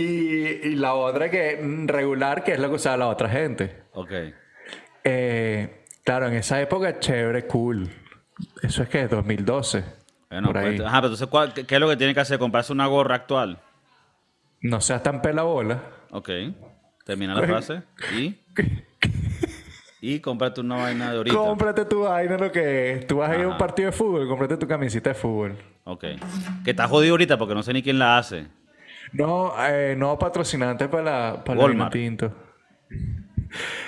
y 0.68 0.74
la 0.76 0.94
otra 0.94 1.28
que 1.30 1.58
mm, 1.60 1.88
regular, 1.88 2.44
que 2.44 2.52
es 2.52 2.60
lo 2.60 2.68
que 2.68 2.76
usaba 2.76 2.96
la 2.96 3.08
otra 3.08 3.28
gente. 3.28 3.82
Ok. 3.92 4.10
Eh, 5.04 5.84
claro, 6.04 6.28
en 6.28 6.34
esa 6.34 6.60
época, 6.60 6.98
chévere, 7.00 7.46
cool. 7.46 7.90
Eso 8.62 8.82
es 8.82 8.88
que 8.88 9.06
2012. 9.08 9.84
Bueno, 10.30 10.48
por 10.48 10.58
ahí. 10.58 10.76
pues, 10.76 10.80
ajá, 10.88 10.96
pero 11.00 11.06
entonces, 11.06 11.28
¿cuál- 11.28 11.52
qué, 11.54 11.64
qué 11.64 11.74
es 11.76 11.80
lo 11.80 11.88
que 11.88 11.96
tiene 11.96 12.12
que 12.14 12.20
hacer? 12.20 12.38
¿Comprarse 12.38 12.72
una 12.72 12.86
gorra 12.86 13.14
actual? 13.14 13.58
No 14.60 14.80
seas 14.80 15.02
tan 15.02 15.22
pela 15.22 15.42
bola. 15.42 15.80
Ok. 16.10 16.30
Termina 17.04 17.34
la 17.34 17.46
frase. 17.46 17.82
Y. 18.16 18.36
Y 19.98 20.20
cómprate 20.20 20.60
una 20.60 20.76
vaina 20.76 21.10
de 21.10 21.16
ahorita. 21.16 21.36
Cómprate 21.36 21.84
tu 21.86 22.02
vaina, 22.02 22.36
lo 22.36 22.52
que 22.52 22.92
es. 22.92 23.06
Tú 23.08 23.16
vas 23.16 23.30
a 23.30 23.36
ir 23.38 23.44
a 23.44 23.48
un 23.48 23.58
partido 23.58 23.86
de 23.90 23.92
fútbol, 23.96 24.28
cómprate 24.28 24.56
tu 24.56 24.68
camisita 24.68 25.10
de 25.10 25.14
fútbol. 25.14 25.56
Ok. 25.84 26.04
Que 26.64 26.70
está 26.70 26.86
jodido 26.86 27.14
ahorita 27.14 27.38
porque 27.38 27.54
no 27.54 27.62
sé 27.64 27.72
ni 27.72 27.82
quién 27.82 27.98
la 27.98 28.18
hace. 28.18 28.46
No, 29.12 29.52
eh, 29.66 29.96
no 29.98 30.16
patrocinante 30.18 30.86
para 30.88 31.02
la 31.02 31.44
para 31.44 31.58
Walmart. 31.58 31.94
el 31.94 32.00
tinto. 32.02 32.32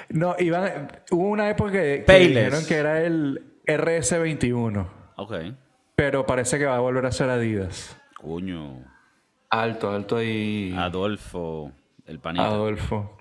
No, 0.08 0.34
iban, 0.38 0.90
hubo 1.10 1.28
una 1.28 1.50
época 1.50 1.72
que, 1.72 2.04
que 2.06 2.18
dijeron 2.18 2.64
que 2.66 2.74
era 2.76 3.02
el 3.02 3.42
RS21. 3.68 4.86
Ok. 5.16 5.34
pero 5.94 6.24
parece 6.26 6.58
que 6.58 6.64
va 6.66 6.76
a 6.76 6.80
volver 6.80 7.06
a 7.06 7.12
ser 7.12 7.28
Adidas. 7.30 7.96
Coño. 8.20 8.82
Alto, 9.50 9.90
alto 9.90 10.16
ahí. 10.16 10.74
Adolfo, 10.76 11.72
el 12.06 12.18
panita. 12.20 12.46
Adolfo. 12.46 13.16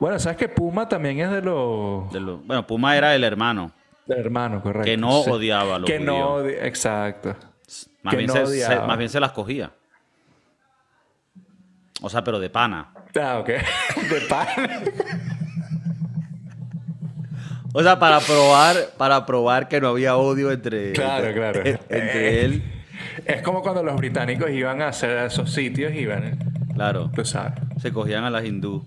Bueno, 0.00 0.18
sabes 0.18 0.36
que 0.38 0.48
Puma 0.48 0.88
también 0.88 1.20
es 1.20 1.30
de 1.30 1.42
los. 1.42 2.12
De 2.12 2.20
lo- 2.20 2.38
bueno, 2.38 2.66
Puma 2.66 2.96
era 2.96 3.14
el 3.14 3.24
hermano. 3.24 3.72
del 4.06 4.18
hermano, 4.18 4.60
correcto. 4.62 4.84
Que 4.84 4.96
no 4.96 5.22
Sí. 5.22 5.30
odiaba 5.30 5.76
a 5.76 5.78
los 5.78 5.88
Que 5.90 5.98
no 5.98 6.38
odi- 6.42 6.56
Exacto. 6.60 7.34
Más 8.02 8.12
Que 8.12 8.18
bien, 8.18 8.26
no 8.28 8.34
se, 8.34 8.42
odiaba. 8.42 8.74
se- 8.82 8.86
más 8.86 8.98
bien 8.98 9.08
se 9.10 9.18
las 9.20 9.32
cogía. 9.32 9.72
O 12.02 12.10
sea, 12.10 12.22
pero 12.22 12.38
de 12.38 12.50
pana. 12.50 12.92
Ah, 13.20 13.38
ok. 13.38 13.46
De 14.10 14.20
pan. 14.28 14.46
O 17.76 17.82
sea, 17.82 17.98
para 17.98 18.20
probar, 18.20 18.76
para 18.96 19.26
probar 19.26 19.66
que 19.68 19.80
no 19.80 19.88
había 19.88 20.16
odio 20.16 20.52
entre, 20.52 20.92
Claro, 20.92 21.26
entre- 21.26 21.34
claro. 21.52 21.62
entre 21.88 22.44
él. 22.44 22.84
Es 23.26 23.42
como 23.42 23.62
cuando 23.62 23.82
los 23.82 23.96
británicos 23.96 24.48
iban 24.50 24.80
a 24.80 24.88
hacer 24.88 25.18
a 25.18 25.26
esos 25.26 25.52
sitios 25.52 25.92
y 25.92 25.98
iban, 25.98 26.38
Claro. 26.74 27.10
tú 27.14 27.24
sabes. 27.24 27.54
Se 27.82 27.92
cogían 27.92 28.24
a 28.24 28.30
las 28.30 28.44
hindú 28.44 28.84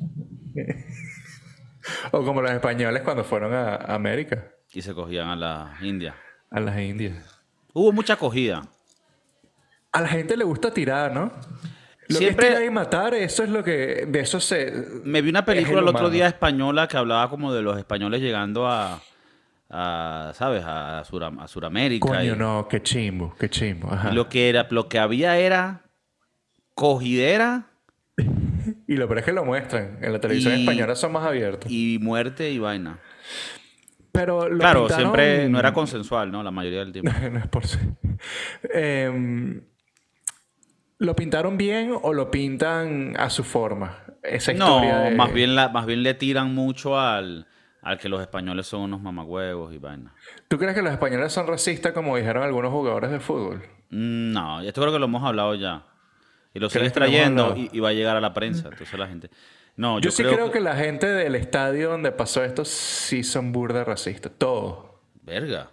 O 2.12 2.24
como 2.24 2.42
los 2.42 2.52
españoles 2.52 3.02
cuando 3.04 3.24
fueron 3.24 3.54
a 3.54 3.76
América, 3.76 4.46
y 4.74 4.82
se 4.82 4.94
cogían 4.94 5.28
a 5.30 5.36
las 5.36 5.82
indias. 5.82 6.16
a 6.52 6.60
las 6.60 6.78
Indias. 6.80 7.16
Hubo 7.74 7.92
mucha 7.92 8.14
acogida. 8.14 8.62
A 9.92 10.02
la 10.02 10.08
gente 10.08 10.36
le 10.38 10.44
gusta 10.44 10.74
tirar, 10.74 11.14
¿no? 11.14 11.32
Lo 12.10 12.18
Siempre- 12.18 12.48
que 12.48 12.54
es 12.54 12.58
tirar 12.60 12.72
y 12.72 12.74
matar, 12.74 13.14
eso 13.14 13.44
es 13.44 13.50
lo 13.50 13.64
que... 13.64 14.06
De 14.08 14.20
eso 14.22 14.40
se... 14.40 14.72
Me 15.04 15.22
vi 15.22 15.30
una 15.30 15.44
película 15.46 15.80
el 15.80 15.84
el 15.84 15.90
otro 15.90 16.10
día 16.10 16.28
española 16.28 16.88
que 16.88 16.96
hablaba 16.98 17.30
como 17.30 17.54
de 17.54 17.62
los 17.62 17.78
españoles 17.78 18.22
llegando 18.22 18.66
a, 18.68 19.02
a, 19.70 20.32
¿sabes? 20.34 20.64
A, 20.66 21.04
Suram- 21.04 21.42
a 21.42 21.48
Suramérica. 21.48 22.08
Coño, 22.08 22.34
y, 22.36 22.38
no, 22.38 22.68
qué 22.70 22.82
chimbo, 22.82 23.36
qué 23.38 23.50
chimbo. 23.50 23.92
Ajá. 23.92 24.12
lo 24.14 24.30
que 24.30 24.48
era, 24.50 24.68
lo 24.70 24.88
que 24.88 25.00
había 25.00 25.38
era 25.38 25.82
cogidera 26.76 27.68
Y 28.88 28.96
lo 28.96 29.08
peor 29.08 29.20
es 29.20 29.26
que 29.26 29.34
lo 29.34 29.44
muestran. 29.46 29.98
En 30.02 30.14
la 30.14 30.20
televisión 30.20 30.56
Y- 30.58 30.62
española 30.62 30.96
son 30.96 31.12
más 31.12 31.26
abiertos. 31.26 31.70
y 31.72 32.00
muerte 32.02 32.50
y 32.52 32.60
vaina. 32.60 33.00
Pero 34.14 34.48
lo 34.50 34.58
Claro, 34.60 34.88
pintaron- 34.88 34.96
siempre 34.98 35.50
no 35.50 35.60
era 35.60 35.74
consensual, 35.74 36.32
¿no? 36.32 36.42
La 36.42 36.52
mayoría 36.52 36.80
del 36.80 36.92
tiempo. 36.94 37.12
no 37.32 37.40
es 37.40 37.48
por 37.48 37.68
sí. 37.68 37.78
Em, 38.74 39.62
¿Lo 41.00 41.16
pintaron 41.16 41.58
bien 41.58 41.94
o 42.02 42.14
lo 42.14 42.32
pintan 42.32 43.16
a 43.18 43.30
su 43.30 43.44
forma? 43.44 44.00
Esa 44.24 44.52
historia 44.54 44.98
No, 45.00 45.04
de- 45.06 45.12
más 45.16 45.32
bien, 45.34 45.56
la, 45.56 45.70
más 45.70 45.86
bien 45.86 46.02
le 46.04 46.14
tiran 46.16 46.54
mucho 46.56 47.00
al, 47.00 47.48
al 47.82 47.98
que 48.00 48.10
los 48.10 48.20
españoles 48.22 48.66
son 48.68 48.82
unos 48.82 49.02
mamagüevos 49.02 49.74
y 49.74 49.78
vaina. 49.78 50.14
¿Tú 50.48 50.58
crees 50.58 50.74
que 50.74 50.82
los 50.82 50.92
españoles 50.92 51.32
son 51.32 51.46
racistas 51.48 51.94
como 51.94 52.18
dijeron 52.18 52.44
algunos 52.44 52.72
jugadores 52.72 53.12
de 53.12 53.20
fútbol? 53.20 53.62
Mm, 53.92 54.32
No, 54.32 54.62
esto 54.62 54.82
creo 54.82 54.92
que 54.94 55.00
lo 55.00 55.06
hemos 55.06 55.24
hablado 55.24 55.54
ya. 55.56 55.86
Y 56.54 56.60
lo 56.60 56.70
¿Crees 56.70 56.74
sigues 56.90 56.94
trayendo 56.94 57.56
y, 57.56 57.70
y 57.72 57.80
va 57.80 57.90
a 57.90 57.94
llegar 57.94 58.18
a 58.18 58.22
la 58.22 58.34
prensa. 58.34 58.70
Entonces 58.72 58.98
la 58.98 59.08
gente... 59.08 59.30
No, 59.76 60.00
Yo, 60.00 60.06
yo, 60.06 60.12
sí 60.12 60.24
creo, 60.24 60.50
que... 60.50 60.60
la 60.60 60.76
gente 60.76 61.06
del 61.06 61.36
estadio 61.36 61.92
donde 61.92 62.12
pasó 62.12 62.44
esto 62.44 62.66
sí 62.66 63.24
son 63.24 63.52
burda 63.52 63.84
racistas. 63.84 64.32
Todos. 64.36 64.88
Verga. 65.22 65.70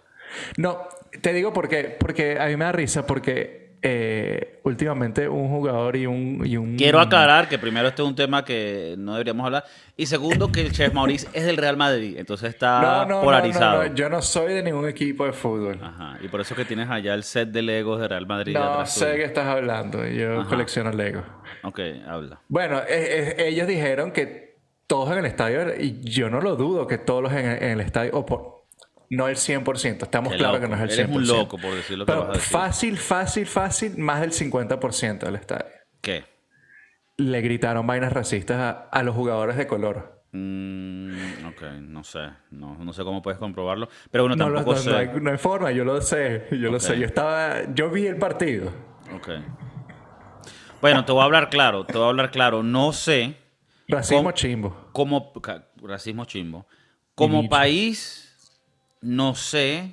No, 0.57 0.87
te 1.21 1.33
digo 1.33 1.51
por 1.53 1.67
qué. 1.67 1.97
Porque 1.99 2.37
a 2.39 2.45
mí 2.45 2.55
me 2.55 2.65
da 2.65 2.71
risa 2.71 3.07
porque 3.07 3.64
eh, 3.87 4.59
últimamente 4.63 5.29
un 5.29 5.47
jugador 5.49 5.95
y 5.95 6.07
un... 6.07 6.41
Y 6.43 6.57
un 6.57 6.75
Quiero 6.75 6.99
aclarar 6.99 7.47
que 7.47 7.59
primero 7.59 7.87
este 7.87 8.01
es 8.01 8.07
un 8.07 8.15
tema 8.15 8.43
que 8.43 8.95
no 8.97 9.11
deberíamos 9.13 9.45
hablar. 9.45 9.63
Y 9.95 10.07
segundo, 10.07 10.51
que 10.51 10.61
el 10.61 10.71
Chef 10.71 10.91
Maurice 10.91 11.27
es 11.33 11.45
del 11.45 11.57
Real 11.57 11.77
Madrid. 11.77 12.15
Entonces 12.17 12.49
está 12.49 12.81
No, 12.81 13.05
no, 13.05 13.15
no, 13.17 13.21
polarizado. 13.21 13.83
no, 13.87 13.93
Yo 13.93 14.09
no 14.09 14.21
soy 14.23 14.53
de 14.53 14.63
ningún 14.63 14.87
equipo 14.89 15.25
de 15.25 15.33
fútbol. 15.33 15.79
Ajá. 15.81 16.17
Y 16.21 16.27
por 16.29 16.41
eso 16.41 16.55
que 16.55 16.65
tienes 16.65 16.89
allá 16.89 17.13
el 17.13 17.21
set 17.23 17.49
de 17.49 17.61
Legos 17.61 17.99
de 18.01 18.07
Real 18.07 18.25
Madrid. 18.25 18.53
No 18.55 18.83
sé 18.87 19.05
tuyo. 19.05 19.17
qué 19.17 19.23
estás 19.25 19.45
hablando. 19.45 20.05
Yo 20.07 20.41
Ajá. 20.41 20.49
colecciono 20.49 20.91
Lego. 20.91 21.21
Ok, 21.63 21.79
habla. 22.07 22.39
Bueno, 22.47 22.79
eh, 22.79 23.35
eh, 23.37 23.47
ellos 23.49 23.67
dijeron 23.67 24.11
que 24.11 24.55
todos 24.87 25.11
en 25.11 25.19
el 25.19 25.25
estadio, 25.25 25.73
y 25.79 25.99
yo 26.01 26.29
no 26.29 26.41
lo 26.41 26.55
dudo 26.55 26.85
que 26.87 26.97
todos 26.97 27.21
los 27.23 27.31
en, 27.33 27.45
en 27.45 27.71
el 27.71 27.81
estadio, 27.81 28.11
o 28.13 28.25
por, 28.25 28.54
no 29.09 29.27
el 29.27 29.35
100%, 29.35 30.03
estamos 30.03 30.31
Qué 30.33 30.37
claros 30.39 30.59
loco. 30.59 30.69
que 30.71 30.75
no 30.77 30.83
es 30.83 30.91
el 30.91 30.97
100%. 30.97 31.03
Eres 31.03 31.15
un 31.15 31.27
loco 31.27 31.57
por 31.57 31.73
decir 31.75 31.97
lo 31.97 32.05
que 32.05 32.11
Pero 32.11 32.21
vas 32.27 32.29
a 32.29 32.33
decir. 32.33 32.51
fácil, 32.51 32.97
fácil, 32.97 33.45
fácil, 33.45 33.97
más 33.97 34.21
del 34.21 34.31
50% 34.31 35.19
del 35.19 35.35
estadio. 35.35 35.65
¿Qué? 36.01 36.25
Le 37.17 37.41
gritaron 37.41 37.85
vainas 37.87 38.11
racistas 38.11 38.57
a, 38.57 38.71
a 38.89 39.03
los 39.03 39.15
jugadores 39.15 39.55
de 39.57 39.67
color. 39.67 40.23
Mm, 40.31 41.45
ok, 41.47 41.61
no 41.81 42.03
sé. 42.03 42.27
No, 42.51 42.77
no 42.77 42.91
sé 42.91 43.03
cómo 43.03 43.21
puedes 43.21 43.39
comprobarlo. 43.39 43.87
Pero 44.11 44.25
bueno, 44.25 44.35
tampoco 44.35 44.73
no, 44.73 44.77
sé. 44.77 44.89
no 44.89 44.97
hay, 44.97 45.09
no 45.21 45.31
hay 45.31 45.37
forma, 45.37 45.71
yo 45.71 45.85
lo 45.85 46.01
sé, 46.01 46.47
yo 46.51 46.71
lo 46.71 46.79
sé. 46.79 46.99
Yo 46.99 47.05
estaba, 47.05 47.73
yo 47.73 47.89
vi 47.89 48.05
el 48.07 48.17
partido. 48.17 48.69
Ok. 49.13 49.29
Bueno, 50.81 51.05
te 51.05 51.11
voy 51.11 51.21
a 51.21 51.25
hablar 51.25 51.49
claro. 51.49 51.85
Te 51.85 51.93
voy 51.93 52.03
a 52.05 52.09
hablar 52.09 52.31
claro. 52.31 52.63
No 52.63 52.91
sé 52.93 53.37
Racismo 53.87 54.19
¿Cómo? 54.19 54.31
chimbo. 54.31 54.89
como 54.91 55.33
racismo 55.83 56.25
chimbo. 56.25 56.65
Como 57.13 57.47
país, 57.47 58.24
no 59.05 59.35
sé. 59.35 59.91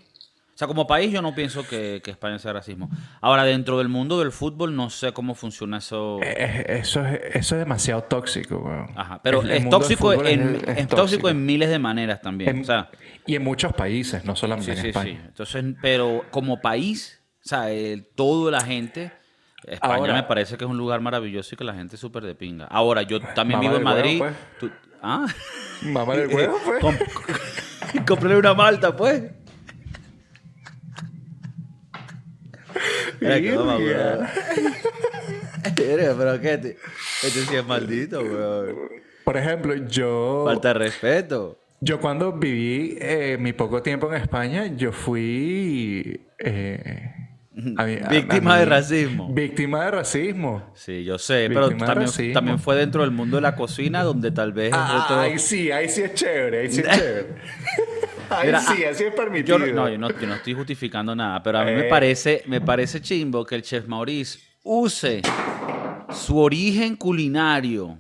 O 0.55 0.59
sea, 0.63 0.69
como 0.69 0.87
país 0.87 1.11
yo 1.11 1.23
no 1.23 1.35
pienso 1.35 1.67
que, 1.67 2.03
que 2.05 2.11
España 2.11 2.39
sea 2.39 2.53
racismo. 2.53 2.89
Ahora, 3.21 3.43
dentro 3.45 3.79
del 3.79 3.89
mundo 3.89 4.19
del 4.21 4.31
fútbol, 4.33 4.77
no 4.77 4.91
sé 4.91 5.13
cómo 5.13 5.35
funciona 5.35 5.79
eso. 5.79 6.21
Eh, 6.23 6.65
Eso 6.81 7.05
es, 7.07 7.21
eso 7.35 7.55
es 7.57 7.59
demasiado 7.61 8.03
tóxico, 8.03 8.59
weón. 8.59 8.91
Ajá, 8.95 9.21
pero 9.23 9.41
El- 9.43 9.51
el 9.51 9.57
es 9.65 9.71
tóxico, 9.71 10.13
en, 10.13 10.57
es- 10.57 10.63
tóxico 10.89 10.97
tóxico. 10.97 11.29
en 11.31 11.47
miles 11.47 11.69
de 11.71 11.79
maneras 11.79 12.21
también. 12.21 12.51
En- 12.57 12.63
o 12.63 12.65
sea, 12.65 12.91
y 13.27 13.35
en 13.35 13.43
muchos 13.43 13.73
países, 13.73 14.25
no 14.25 14.37
solamente 14.37 14.73
sí, 14.73 14.79
en 14.79 14.83
sí, 14.83 14.89
España. 14.91 15.21
sí. 15.21 15.27
Entonces, 15.29 15.65
pero 15.81 16.25
como 16.31 16.61
país, 16.61 17.23
o 17.45 17.49
sea, 17.49 17.71
el- 17.71 18.05
todo 18.15 18.51
la 18.51 18.61
gente, 18.61 19.11
España 19.67 19.95
Ahora- 19.95 20.15
me 20.15 20.23
parece 20.25 20.57
que 20.59 20.65
es 20.65 20.71
un 20.71 20.77
lugar 20.77 21.01
maravilloso 21.01 21.55
y 21.55 21.59
que 21.59 21.65
la 21.65 21.75
gente 21.75 21.95
es 21.97 22.01
súper 22.01 22.25
de 22.25 22.35
pinga. 22.35 22.67
Ahora, 22.67 23.03
yo 23.03 23.21
también 23.21 23.59
vivo 23.59 23.77
en 23.77 23.85
del 23.85 23.87
huevo, 23.87 23.97
Madrid. 24.03 24.19
pues. 24.19 24.35
tú- 24.61 24.71
¿Ah? 25.03 25.27
Mamá 25.83 26.15
del 26.15 26.29
huevo, 26.33 26.57
pues. 26.65 26.85
Cómprale 28.07 28.37
una 28.37 28.55
malta, 28.55 28.95
pues. 28.97 29.23
Mira, 33.21 33.37
weón. 33.37 34.27
Mira, 35.79 36.15
pero 36.19 36.41
qué, 36.41 36.55
este, 36.55 36.77
este 37.23 37.41
sí 37.43 37.55
es 37.57 37.67
maldito, 37.67 38.21
weón. 38.21 38.77
Por 39.25 39.37
ejemplo, 39.37 39.75
yo, 39.87 40.45
Falta 40.47 40.69
de 40.69 40.75
respeto. 40.75 41.59
yo 41.81 42.01
cuando 42.01 42.33
viví 42.33 42.97
eh, 43.01 43.37
mi 43.39 43.53
poco 43.53 43.83
tiempo 43.83 44.13
en 44.13 44.21
España, 44.21 44.67
yo 44.67 44.91
fui 44.93 46.21
eh, 46.39 47.22
a 47.77 47.85
mi- 47.85 47.97
a- 48.03 48.09
Víctima 48.09 48.55
a 48.55 48.59
de 48.61 48.65
racismo. 48.65 49.29
Víctima 49.33 49.85
de 49.85 49.91
racismo. 49.91 50.63
Sí, 50.75 51.05
yo 51.05 51.19
sé, 51.19 51.47
pero 51.49 51.69
Víctima 51.69 51.95
también, 52.33 52.59
fue 52.59 52.77
dentro 52.77 53.03
del 53.03 53.11
mundo 53.11 53.37
de 53.37 53.43
la 53.43 53.55
cocina 53.55 54.03
donde 54.03 54.31
tal 54.31 54.53
vez 54.53 54.73
Ah, 54.75 55.03
otro... 55.05 55.21
ahí 55.21 55.39
sí, 55.39 55.71
ahí 55.71 55.89
sí 55.89 56.03
es 56.03 56.15
chévere, 56.15 56.61
ahí 56.61 56.71
sí 56.73 56.81
es 56.81 56.89
chévere. 56.99 57.27
ahí 58.31 58.47
Mira, 58.47 58.61
sí, 58.61 58.83
ah, 58.87 58.91
así 58.91 59.05
es 59.05 59.15
permitido. 59.15 59.59
no, 59.59 59.67
no, 59.67 59.89
yo 59.91 59.99
no, 59.99 60.11
yo 60.11 60.27
no 60.27 60.35
estoy 60.35 60.55
justificando 60.55 61.15
nada, 61.15 61.43
pero 61.43 61.59
a 61.59 61.65
mí 61.65 61.73
me 61.73 61.87
Eh. 61.87 61.91
parece, 61.91 62.43
me 62.47 62.61
parece 62.61 63.01
chimbo 63.03 63.45
que 63.45 63.55
el 63.57 63.63
chef 63.63 63.87
Maurice 63.87 64.39
use 64.65 65.21
su 66.11 66.39
origen 66.39 66.97
culinario 66.97 67.99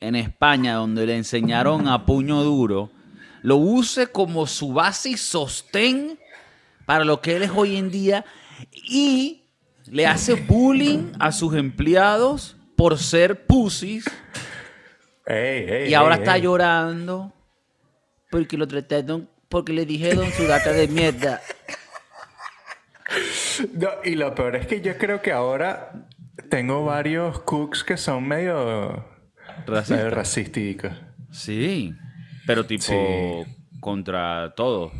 en 0.00 0.16
España, 0.16 0.74
donde 0.74 1.06
le 1.06 1.16
enseñaron 1.16 1.86
a 1.86 2.04
puño 2.04 2.42
duro, 2.42 2.90
lo 3.42 3.56
use 3.56 4.08
como 4.08 4.46
su 4.48 4.72
base 4.72 5.10
y 5.10 5.16
sostén 5.16 6.18
para 6.86 7.04
lo 7.04 7.20
que 7.20 7.36
él 7.36 7.42
es 7.44 7.50
hoy 7.54 7.76
en 7.76 7.90
día 7.90 8.24
y 8.72 9.44
le 9.86 10.06
hace 10.06 10.34
bullying 10.34 11.12
a 11.18 11.32
sus 11.32 11.54
empleados 11.54 12.56
por 12.76 12.98
ser 12.98 13.46
pussies 13.46 14.04
y 15.88 15.94
ahora 15.94 16.16
está 16.16 16.36
llorando 16.38 17.32
porque 18.30 18.56
lo 18.56 18.66
trataron, 18.66 19.28
porque 19.48 19.72
le 19.72 19.86
dijeron 19.86 20.30
su 20.32 20.46
gata 20.46 20.72
de 20.72 20.88
mierda. 20.88 21.40
No, 23.74 23.88
y 24.04 24.14
lo 24.14 24.34
peor 24.34 24.56
es 24.56 24.66
que 24.66 24.80
yo 24.80 24.96
creo 24.96 25.20
que 25.20 25.32
ahora 25.32 26.06
tengo 26.48 26.84
varios 26.84 27.40
cooks 27.40 27.84
que 27.84 27.96
son 27.98 28.26
medio, 28.26 29.04
Racista. 29.66 29.96
medio 29.96 30.10
racísticos. 30.10 30.92
Sí, 31.30 31.92
pero 32.46 32.64
tipo 32.64 32.82
Sí. 32.84 33.52
contra 33.80 34.54
todo. 34.56 34.92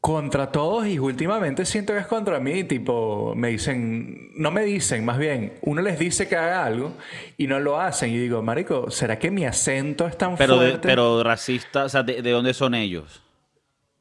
Contra 0.00 0.50
todos 0.50 0.86
y 0.86 0.98
últimamente 0.98 1.66
siento 1.66 1.92
que 1.92 1.98
es 1.98 2.06
contra 2.06 2.40
mí, 2.40 2.64
tipo, 2.64 3.34
me 3.36 3.48
dicen, 3.48 4.30
no 4.34 4.50
me 4.50 4.62
dicen, 4.64 5.04
más 5.04 5.18
bien, 5.18 5.58
uno 5.60 5.82
les 5.82 5.98
dice 5.98 6.26
que 6.26 6.36
haga 6.36 6.64
algo 6.64 6.94
y 7.36 7.46
no 7.46 7.60
lo 7.60 7.78
hacen 7.78 8.08
y 8.10 8.16
digo, 8.16 8.40
marico, 8.40 8.90
¿será 8.90 9.18
que 9.18 9.30
mi 9.30 9.44
acento 9.44 10.06
es 10.06 10.16
tan 10.16 10.36
Pero, 10.36 10.58
de- 10.58 10.68
fuerte? 10.70 10.88
pero 10.88 11.22
racista, 11.22 11.84
o 11.84 11.88
sea, 11.90 12.02
¿de, 12.02 12.22
de 12.22 12.30
dónde 12.30 12.54
son 12.54 12.74
ellos? 12.74 13.22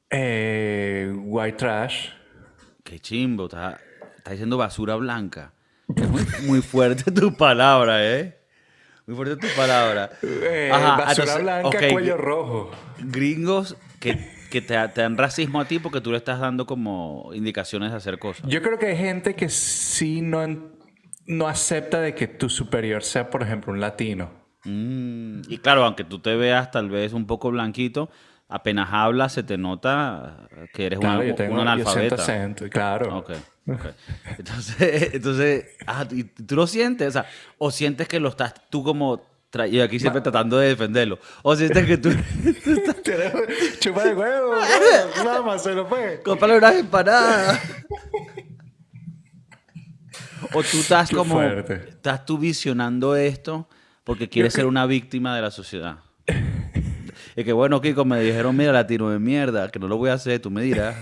Eh, 0.09 1.11
white 1.15 1.57
trash. 1.57 2.09
Qué 2.83 2.99
chimbo, 2.99 3.45
está, 3.45 3.77
está 4.17 4.31
diciendo 4.31 4.57
basura 4.57 4.95
blanca. 4.95 5.51
Es 5.95 6.07
muy, 6.09 6.21
muy 6.43 6.61
fuerte 6.61 7.11
tu 7.11 7.33
palabra, 7.35 8.05
¿eh? 8.05 8.37
Muy 9.05 9.15
fuerte 9.17 9.35
tu 9.47 9.53
palabra. 9.55 10.11
Eh, 10.23 10.69
Ajá, 10.71 10.95
basura 10.97 11.11
entonces, 11.33 11.41
blanca, 11.43 11.89
cuello 11.91 12.15
rojo. 12.17 12.71
Gringos 12.99 13.75
que 13.99 14.38
que 14.49 14.61
te, 14.61 14.75
te 14.89 15.01
dan 15.01 15.17
racismo 15.17 15.61
a 15.61 15.65
ti 15.65 15.79
porque 15.79 16.01
tú 16.01 16.11
le 16.11 16.17
estás 16.17 16.39
dando 16.39 16.65
como 16.65 17.31
indicaciones 17.33 17.91
de 17.91 17.97
hacer 17.97 18.19
cosas. 18.19 18.47
Yo 18.49 18.61
creo 18.61 18.77
que 18.77 18.87
hay 18.87 18.97
gente 18.97 19.35
que 19.35 19.49
sí 19.49 20.21
no, 20.21 20.45
no 21.27 21.47
acepta 21.47 22.01
de 22.01 22.15
que 22.15 22.27
tu 22.27 22.49
superior 22.49 23.03
sea, 23.03 23.29
por 23.29 23.43
ejemplo, 23.43 23.71
un 23.71 23.79
latino. 23.79 24.31
Mm, 24.65 25.41
y 25.47 25.57
claro, 25.59 25.85
aunque 25.85 26.03
tú 26.03 26.19
te 26.19 26.35
veas 26.35 26.71
tal 26.71 26.89
vez 26.89 27.13
un 27.13 27.25
poco 27.25 27.49
blanquito, 27.51 28.09
apenas 28.49 28.89
hablas 28.91 29.33
se 29.33 29.43
te 29.43 29.57
nota 29.57 30.47
que 30.73 30.87
eres 30.87 30.99
Claro, 30.99 31.21
un, 31.21 31.27
yo 31.27 31.35
tengo 31.35 31.53
un 31.53 31.57
yo 31.57 31.61
analfabeta. 31.61 32.15
acento, 32.15 32.67
claro. 32.69 33.23
Entonces, 34.37 35.09
entonces 35.13 35.65
ah, 35.87 36.05
¿y 36.11 36.23
tú 36.23 36.55
lo 36.55 36.67
sientes? 36.67 37.07
O 37.09 37.11
sea, 37.11 37.25
o 37.57 37.71
sientes 37.71 38.07
que 38.07 38.19
lo 38.19 38.29
estás 38.29 38.53
tú 38.69 38.83
como... 38.83 39.28
Y 39.69 39.79
aquí 39.81 39.99
siempre 39.99 40.21
tratando 40.21 40.59
de 40.59 40.69
defenderlo. 40.69 41.17
O 41.41 41.55
sientes 41.55 41.85
que 41.85 41.97
tú... 41.97 42.09
Tienes- 43.03 43.79
Chupa 43.79 44.03
de 44.05 44.13
huevo, 44.13 44.49
huevo, 44.51 45.09
vamos, 45.25 45.63
se 45.63 45.73
lo 45.73 45.87
fue. 45.87 46.21
Cómprale 46.23 46.57
unas 46.59 46.75
empanadas. 46.75 47.59
o 50.53 50.61
tú 50.63 50.79
estás 50.79 51.09
Qué 51.09 51.15
como... 51.15 51.35
fuerte. 51.35 51.73
Estás 51.89 52.25
tú 52.25 52.37
visionando 52.37 53.15
esto 53.15 53.67
porque 54.03 54.29
quieres 54.29 54.53
ser 54.53 54.65
una 54.67 54.85
víctima 54.85 55.35
de 55.35 55.41
la 55.41 55.51
sociedad. 55.51 55.97
Y 57.35 57.43
que 57.43 57.53
bueno, 57.53 57.81
Kiko, 57.81 58.05
me 58.05 58.19
dijeron, 58.21 58.55
mira, 58.55 58.71
latino 58.71 59.09
de 59.09 59.17
mierda, 59.19 59.69
que 59.69 59.79
no 59.79 59.87
lo 59.87 59.97
voy 59.97 60.09
a 60.09 60.13
hacer, 60.13 60.39
tú 60.41 60.51
me 60.51 60.61
dirás. 60.61 60.95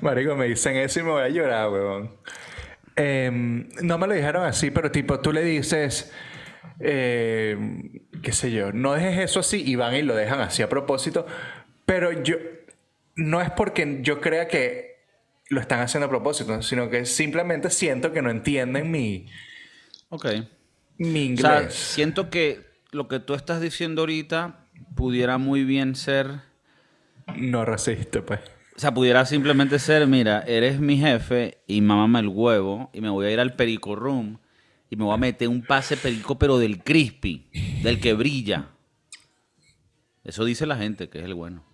Marico, 0.00 0.34
me 0.36 0.46
dicen 0.46 0.76
eso 0.76 1.00
y 1.00 1.02
me 1.02 1.10
voy 1.10 1.22
a 1.22 1.28
llorar, 1.28 1.68
huevón. 1.70 2.10
Em, 2.96 3.68
no 3.82 3.98
me 3.98 4.06
lo 4.06 4.14
dijeron 4.14 4.44
así, 4.44 4.70
pero 4.70 4.90
tipo, 4.90 5.20
tú 5.20 5.32
le 5.32 5.42
dices, 5.42 6.12
em, 6.80 7.92
qué 8.22 8.32
sé 8.32 8.50
yo, 8.50 8.72
no 8.72 8.94
dejes 8.94 9.18
eso 9.30 9.40
así 9.40 9.62
y 9.66 9.76
van 9.76 9.94
y 9.94 10.02
lo 10.02 10.14
dejan 10.16 10.40
así 10.40 10.62
a 10.62 10.68
propósito. 10.68 11.26
Pero 11.84 12.12
yo, 12.22 12.36
no 13.16 13.40
es 13.40 13.50
porque 13.50 13.98
yo 14.02 14.20
crea 14.20 14.48
que 14.48 14.96
lo 15.48 15.60
están 15.60 15.80
haciendo 15.80 16.06
a 16.06 16.10
propósito, 16.10 16.60
sino 16.62 16.90
que 16.90 17.04
simplemente 17.06 17.70
siento 17.70 18.12
que 18.12 18.22
no 18.22 18.30
entienden 18.30 18.90
mi, 18.90 19.26
Ok. 20.08 20.26
mi 20.98 21.34
O 21.34 21.36
sea, 21.36 21.62
inglés. 21.62 21.74
siento 21.74 22.30
que 22.30 22.64
lo 22.92 23.08
que 23.08 23.20
tú 23.20 23.34
estás 23.34 23.60
diciendo 23.60 24.02
ahorita 24.02 24.64
pudiera 24.94 25.38
muy 25.38 25.64
bien 25.64 25.94
ser... 25.94 26.40
No 27.36 27.64
racista, 27.64 28.22
pues. 28.22 28.40
O 28.76 28.78
sea, 28.78 28.92
pudiera 28.92 29.24
simplemente 29.24 29.78
ser, 29.78 30.06
mira, 30.06 30.40
eres 30.46 30.78
mi 30.80 30.98
jefe 30.98 31.62
y 31.66 31.80
mámame 31.80 32.18
el 32.20 32.28
huevo 32.28 32.90
y 32.92 33.00
me 33.00 33.08
voy 33.08 33.26
a 33.26 33.30
ir 33.30 33.40
al 33.40 33.54
perico 33.54 33.96
room 33.96 34.38
y 34.90 34.96
me 34.96 35.04
voy 35.04 35.14
a 35.14 35.16
meter 35.16 35.48
un 35.48 35.62
pase 35.62 35.96
perico, 35.96 36.38
pero 36.38 36.58
del 36.58 36.82
crispy, 36.82 37.48
del 37.82 38.00
que 38.00 38.12
brilla. 38.12 38.68
Eso 40.24 40.44
dice 40.44 40.66
la 40.66 40.76
gente, 40.76 41.08
que 41.08 41.20
es 41.20 41.24
el 41.24 41.34
bueno. 41.34 41.64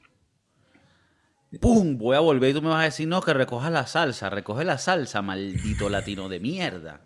¡Pum! 1.60 1.98
Voy 1.98 2.16
a 2.16 2.20
volver 2.20 2.50
y 2.50 2.54
tú 2.54 2.62
me 2.62 2.68
vas 2.68 2.82
a 2.82 2.84
decir, 2.84 3.08
no, 3.08 3.20
que 3.20 3.34
recojas 3.34 3.72
la 3.72 3.86
salsa. 3.86 4.30
Recoge 4.30 4.64
la 4.64 4.78
salsa, 4.78 5.22
maldito 5.22 5.88
latino 5.88 6.28
de 6.28 6.38
mierda. 6.40 7.00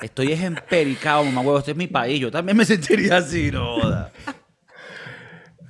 Estoy 0.00 0.32
es 0.32 0.42
empericado, 0.42 1.24
mamá 1.24 1.42
huevo. 1.42 1.58
Este 1.58 1.72
es 1.72 1.76
mi 1.76 1.86
país. 1.86 2.18
Yo 2.20 2.30
también 2.30 2.56
me 2.56 2.64
sentiría 2.64 3.18
así, 3.18 3.50
no 3.50 3.80
joda. 3.80 4.12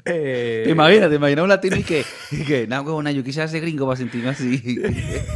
Eh, 0.07 0.63
¿Te 0.65 0.71
imaginas? 0.71 1.11
¿Te 1.11 1.17
imaginas 1.17 1.43
un 1.43 1.49
latino 1.49 1.77
y 1.77 1.83
que, 1.83 2.05
y 2.31 2.45
que 2.45 2.67
no, 2.67 2.81
huevona, 2.83 3.11
yo 3.11 3.25
quisiera 3.25 3.49
ser 3.49 3.61
gringo 3.61 3.87
para 3.87 3.97
sentirme 3.97 4.31
así? 4.31 4.81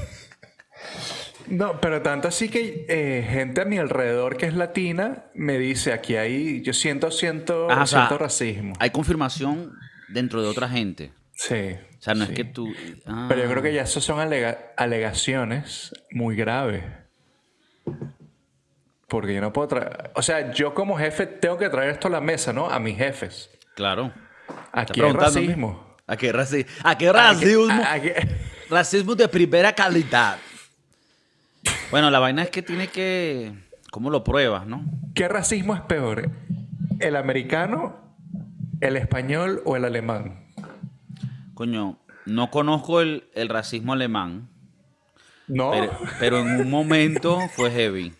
No, 1.49 1.81
pero 1.81 2.00
tanto 2.00 2.29
así 2.29 2.49
que 2.49 2.87
eh, 2.89 3.27
gente 3.29 3.61
a 3.61 3.65
mi 3.65 3.77
alrededor 3.79 4.37
que 4.37 4.47
es 4.47 4.55
latina 4.55 5.25
me 5.35 5.59
dice 5.59 5.93
aquí 5.93 6.15
hay, 6.15 6.62
yo 6.62 6.73
siento, 6.73 7.11
siento, 7.11 7.69
Ajá, 7.69 7.83
o 7.83 7.87
sea, 7.87 7.99
siento 8.03 8.19
racismo. 8.19 8.75
Hay 8.79 8.91
confirmación 8.91 9.73
dentro 10.09 10.43
de 10.43 10.49
otra 10.49 10.69
gente. 10.69 11.12
Sí. 11.33 11.75
O 11.99 12.03
sea, 12.03 12.15
no 12.15 12.25
sí. 12.27 12.31
es 12.33 12.37
que 12.37 12.45
tú... 12.45 12.73
ah. 13.05 13.27
Pero 13.29 13.43
yo 13.43 13.50
creo 13.50 13.62
que 13.65 13.75
ya 13.75 13.83
eso 13.83 14.00
son 14.00 14.21
alega- 14.21 14.73
alegaciones 14.77 15.93
muy 16.12 16.37
graves. 16.37 16.85
Porque 19.09 19.35
yo 19.35 19.40
no 19.40 19.53
puedo 19.53 19.66
traer... 19.66 20.12
O 20.14 20.23
sea, 20.23 20.53
yo 20.53 20.73
como 20.73 20.97
jefe 20.99 21.27
tengo 21.27 21.59
que 21.59 21.68
traer 21.68 21.90
esto 21.90 22.07
a 22.07 22.12
la 22.12 22.21
mesa, 22.21 22.53
¿no? 22.53 22.71
A 22.71 22.79
mis 22.79 22.97
jefes. 22.97 23.51
Claro. 23.75 24.12
Hay 24.73 24.87
preguntándome. 24.87 25.47
racismo. 25.47 25.87
¿A 26.07 26.17
qué, 26.17 26.33
raci- 26.35 26.67
¿A 26.83 26.99
qué 26.99 27.13
racismo? 27.13 27.73
A- 27.73 27.95
a- 27.95 28.01
Racismo 28.69 29.15
de 29.17 29.29
primera 29.29 29.73
calidad. 29.75 30.39
Bueno, 31.91 32.11
la 32.11 32.19
vaina 32.21 32.43
es 32.43 32.51
que 32.51 32.63
tiene 32.63 32.87
que... 32.89 33.53
¿Cómo 33.91 34.11
lo 34.11 34.23
pruebas, 34.23 34.67
no? 34.67 34.85
¿Qué 35.15 35.27
racismo 35.29 35.75
es 35.75 35.81
peor? 35.81 36.31
¿El 37.01 37.17
americano, 37.17 37.97
el 38.81 38.97
español 38.97 39.61
o 39.65 39.75
el 39.77 39.85
alemán? 39.85 40.47
Coño, 41.55 41.99
no 42.27 42.51
conozco 42.51 43.01
el, 43.01 43.25
el 43.35 43.49
racismo 43.49 43.93
alemán, 43.93 44.49
No. 45.49 45.73
pero, 45.73 45.99
pero 46.21 46.39
en 46.39 46.61
un 46.61 46.71
momento 46.71 47.41
fue 47.57 47.71
heavy. 47.73 48.13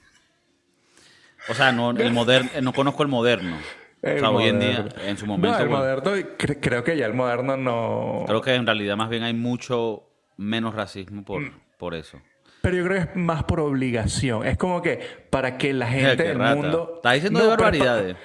O 1.49 1.55
sea, 1.55 1.71
no, 1.71 1.93
el 1.93 2.12
moderno, 2.12 2.51
no 2.62 2.73
conozco 2.73 3.03
el 3.05 3.09
moderno. 3.09 3.57
O 4.02 4.06
El 4.06 4.20
sea, 4.20 4.30
hoy 4.30 4.44
en 4.48 4.60
día, 4.60 4.88
en 5.06 5.16
su 5.18 5.26
momento... 5.26 5.56
No, 5.56 5.62
el 5.62 5.68
bueno, 5.68 5.82
moderno, 5.84 6.12
cre- 6.38 6.58
creo 6.60 6.82
que 6.84 6.96
ya 6.96 7.06
el 7.06 7.14
moderno 7.14 7.56
no. 7.56 8.24
Creo 8.26 8.40
que 8.40 8.54
en 8.54 8.64
realidad 8.66 8.96
más 8.96 9.10
bien 9.10 9.22
hay 9.22 9.34
mucho 9.34 10.04
menos 10.36 10.74
racismo 10.74 11.24
por, 11.24 11.42
Mm. 11.42 11.52
por 11.78 11.94
eso. 11.94 12.18
Pero 12.62 12.76
yo 12.76 12.84
creo 12.84 12.96
que 13.04 13.10
es 13.10 13.16
más 13.16 13.44
por 13.44 13.60
obligación. 13.60 14.46
Es 14.46 14.56
como 14.58 14.82
que 14.82 15.00
para 15.30 15.56
que 15.58 15.72
la 15.72 15.86
gente 15.90 16.22
del 16.24 16.38
rata. 16.38 16.54
mundo. 16.54 16.92
Estás 16.96 17.14
diciendo 17.14 17.38
No, 17.38 17.44
de 17.44 17.50
barbaridades. 17.50 18.16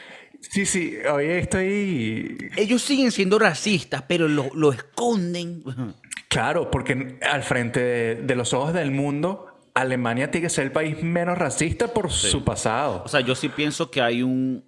Sí, 0.42 0.66
sí. 0.66 0.96
Hoy 1.12 1.26
estoy. 1.26 2.38
Ellos 2.56 2.82
siguen 2.82 3.12
siendo 3.12 3.40
racistas, 3.40 4.04
pero 4.08 4.28
lo, 4.28 4.50
lo 4.54 4.72
esconden. 4.72 5.64
Claro, 6.28 6.70
porque 6.70 7.18
al 7.32 7.44
frente 7.44 7.80
de, 7.82 8.16
de 8.16 8.36
los 8.36 8.54
ojos 8.54 8.74
del 8.74 8.92
mundo, 8.92 9.46
Alemania 9.74 10.32
tiene 10.32 10.48
que 10.48 10.50
ser 10.50 10.66
el 10.66 10.72
país 10.74 11.02
menos 11.02 11.38
racista 11.38 11.88
por 11.94 12.12
su 12.12 12.44
pasado. 12.44 13.04
O 13.06 13.08
sea, 13.08 13.22
yo 13.22 13.36
sí 13.36 13.48
pienso 13.48 13.90
que 13.90 14.02
hay 14.02 14.22
un, 14.22 14.66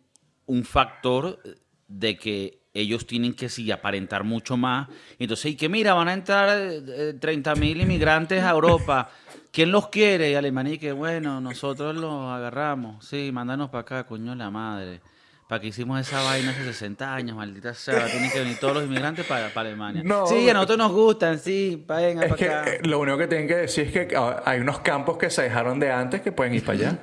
un 0.48 0.64
factor 0.66 1.40
de 1.88 2.18
que 2.18 2.60
ellos 2.74 3.08
tienen 3.08 3.34
que 3.34 3.50
sí 3.50 3.72
aparentar 3.72 4.24
mucho 4.24 4.58
más. 4.58 4.88
Entonces, 5.20 5.52
y 5.54 5.56
que 5.56 5.70
mira, 5.70 5.94
van 5.94 6.10
a 6.10 6.14
entrar 6.14 6.72
30 7.20 7.56
mil 7.56 7.82
inmigrantes 7.82 8.44
a 8.44 8.52
Europa. 8.52 9.10
¿Quién 9.52 9.72
los 9.72 9.90
quiere? 9.90 10.32
Y 10.32 10.36
Alemania, 10.36 10.74
y 10.74 10.78
que 10.78 10.92
bueno, 10.92 11.42
nosotros 11.42 11.96
los 11.96 12.30
agarramos. 12.32 13.06
Sí, 13.06 13.32
mándanos 13.32 13.70
para 13.70 13.82
acá, 13.82 14.04
coño 14.06 14.36
la 14.36 14.52
madre. 14.52 15.02
¿Para 15.48 15.62
que 15.62 15.68
hicimos 15.68 16.00
esa 16.00 16.22
vaina 16.24 16.52
hace 16.52 16.66
60 16.66 17.16
años? 17.16 17.38
Maldita 17.38 17.74
sea, 17.74 18.06
tienen 18.08 18.30
que 18.30 18.40
venir 18.40 18.60
todos 18.60 18.76
los 18.76 18.84
inmigrantes 18.84 19.26
para, 19.26 19.48
para 19.54 19.70
Alemania. 19.70 20.02
No. 20.04 20.28
sí, 20.28 20.50
a 20.50 20.54
nosotros 20.54 20.78
nos 20.78 20.92
gustan, 20.92 21.40
sí, 21.40 21.78
es 21.80 21.86
para 21.86 22.36
que 22.36 22.50
acá. 22.50 22.70
eh, 22.70 22.82
lo 22.84 23.00
único 23.00 23.18
que 23.18 23.28
tienen 23.28 23.48
que 23.48 23.56
decir 23.56 23.88
es 23.88 24.08
que 24.08 24.16
ah, 24.16 24.44
hay 24.46 24.60
unos 24.60 24.82
campos 24.82 25.18
que 25.18 25.30
se 25.30 25.44
dejaron 25.44 25.80
de 25.80 25.90
antes 25.90 26.22
que 26.22 26.34
pueden 26.34 26.54
ir 26.54 26.66
para 26.66 26.78
allá. 26.78 27.00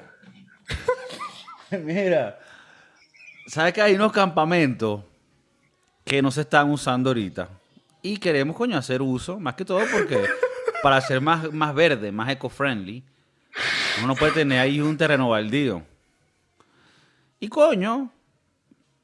Mira, 1.83 2.39
¿sabes 3.47 3.73
que 3.73 3.83
hay 3.83 3.95
unos 3.95 4.13
campamentos 4.13 5.03
que 6.05 6.23
no 6.23 6.31
se 6.31 6.43
están 6.43 6.71
usando 6.71 7.11
ahorita? 7.11 7.49
Y 8.03 8.19
queremos, 8.19 8.57
coño, 8.57 8.77
hacer 8.77 9.01
uso, 9.01 9.39
más 9.41 9.55
que 9.55 9.65
todo 9.65 9.81
porque 9.91 10.23
para 10.83 11.01
ser 11.01 11.21
más, 11.21 11.53
más 11.53 11.75
verde, 11.75 12.13
más 12.13 12.31
eco-friendly, 12.31 13.03
uno 13.99 14.09
no 14.09 14.15
puede 14.15 14.33
tener 14.33 14.59
ahí 14.59 14.81
un 14.81 14.97
terreno 14.97 15.31
baldío. 15.31 15.83
Y 17.41 17.49
coño, 17.49 18.11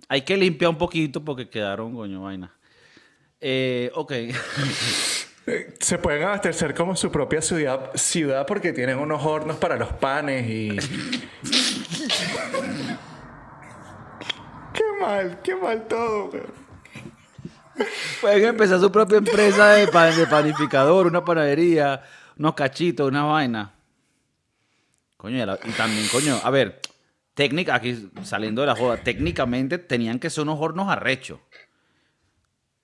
hay 0.09 0.23
que 0.23 0.37
limpiar 0.37 0.71
un 0.71 0.79
poquito 0.79 1.25
porque 1.25 1.49
quedaron, 1.49 1.95
coño, 1.95 2.23
vaina. 2.23 2.53
Eh, 3.41 3.91
ok. 3.95 4.13
Se 5.81 5.99
pueden 5.99 6.25
abastecer 6.25 6.75
como 6.75 6.95
su 6.95 7.11
propia 7.11 7.41
ciudad, 7.41 7.91
ciudad 7.95 8.47
porque 8.47 8.73
tienen 8.73 8.99
unos 8.99 9.25
hornos 9.25 9.57
para 9.57 9.77
los 9.77 9.89
panes 9.95 10.49
y... 10.49 10.77
qué 14.73 14.83
mal, 15.01 15.41
qué 15.43 15.57
mal 15.57 15.87
todo. 15.89 16.31
weón. 16.31 16.71
Pueden 18.21 18.45
empezar 18.45 18.79
su 18.79 18.93
propia 18.93 19.19
empresa 19.19 19.69
de, 19.73 19.89
pan- 19.89 20.15
de 20.15 20.27
panificador, 20.27 21.07
una 21.07 21.25
panadería, 21.25 22.03
unos 22.39 22.55
cachitos, 22.55 23.09
una 23.09 23.25
vaina. 23.25 23.73
Coño, 25.17 25.43
y, 25.65 25.71
también, 25.73 26.07
coño, 26.09 26.39
a 26.43 26.51
ver, 26.51 26.81
técnica, 27.35 27.75
aquí 27.75 28.11
saliendo 28.23 28.61
de 28.63 28.67
la 28.67 28.77
joda, 28.77 28.99
técnicamente 28.99 29.79
tenían 29.79 30.19
que 30.19 30.29
ser 30.31 30.43
unos 30.43 30.59
hornos 30.61 30.89
arrechos. 30.89 31.41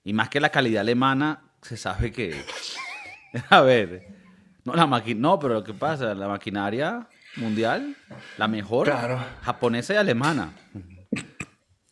Y 0.03 0.13
más 0.13 0.29
que 0.29 0.39
la 0.39 0.49
calidad 0.49 0.81
alemana, 0.81 1.41
se 1.61 1.77
sabe 1.77 2.11
que. 2.11 2.35
A 3.49 3.61
ver, 3.61 4.07
no, 4.63 4.73
la 4.73 4.87
maqui- 4.87 5.15
no, 5.17 5.37
pero 5.37 5.63
¿qué 5.63 5.73
pasa? 5.73 6.15
La 6.15 6.27
maquinaria 6.27 7.07
mundial, 7.35 7.95
la 8.37 8.47
mejor, 8.47 8.87
Claro. 8.87 9.19
japonesa 9.43 9.93
y 9.93 9.97
alemana. 9.97 10.53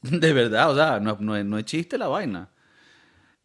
De 0.20 0.34
verdad, 0.34 0.72
o 0.72 0.76
sea, 0.76 1.00
no, 1.00 1.18
no 1.20 1.44
no 1.44 1.58
es 1.58 1.65
chiste 1.65 1.98
la 1.98 2.08
vaina. 2.08 2.50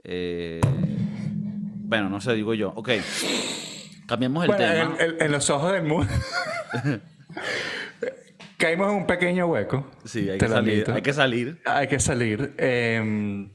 Eh, 0.04 0.60
bueno, 0.62 2.08
no 2.08 2.20
sé, 2.20 2.34
digo 2.34 2.54
yo. 2.54 2.72
Ok, 2.76 2.90
cambiamos 4.06 4.44
el 4.44 4.48
Bueno, 4.48 4.64
tema. 4.64 4.96
en, 5.00 5.10
en- 5.10 5.22
en 5.22 5.32
los 5.32 5.48
ojos 5.50 5.72
del 5.72 5.82
mundo. 5.84 6.12
Caímos 8.56 8.88
en 8.90 8.94
un 8.98 9.06
pequeño 9.06 9.46
hueco. 9.46 9.90
Sí, 10.04 10.28
hay 10.28 10.38
que 10.38 10.48
salir. 10.48 10.90
Hay 10.90 11.02
que 11.02 11.12
salir. 11.12 11.60
Hay 11.64 11.88
que 11.88 11.98
salir. 12.00 12.54
Eh, 12.58 13.48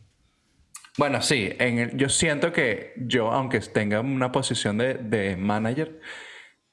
Bueno, 0.97 1.21
sí, 1.21 1.49
en 1.59 1.77
el- 1.79 1.97
yo 1.97 2.07
siento 2.09 2.53
que 2.53 2.93
yo, 2.97 3.29
aunque 3.31 3.59
tenga 3.59 3.99
una 3.99 4.31
posición 4.31 4.77
de, 4.77 4.93
de 4.95 5.35
manager, 5.35 5.99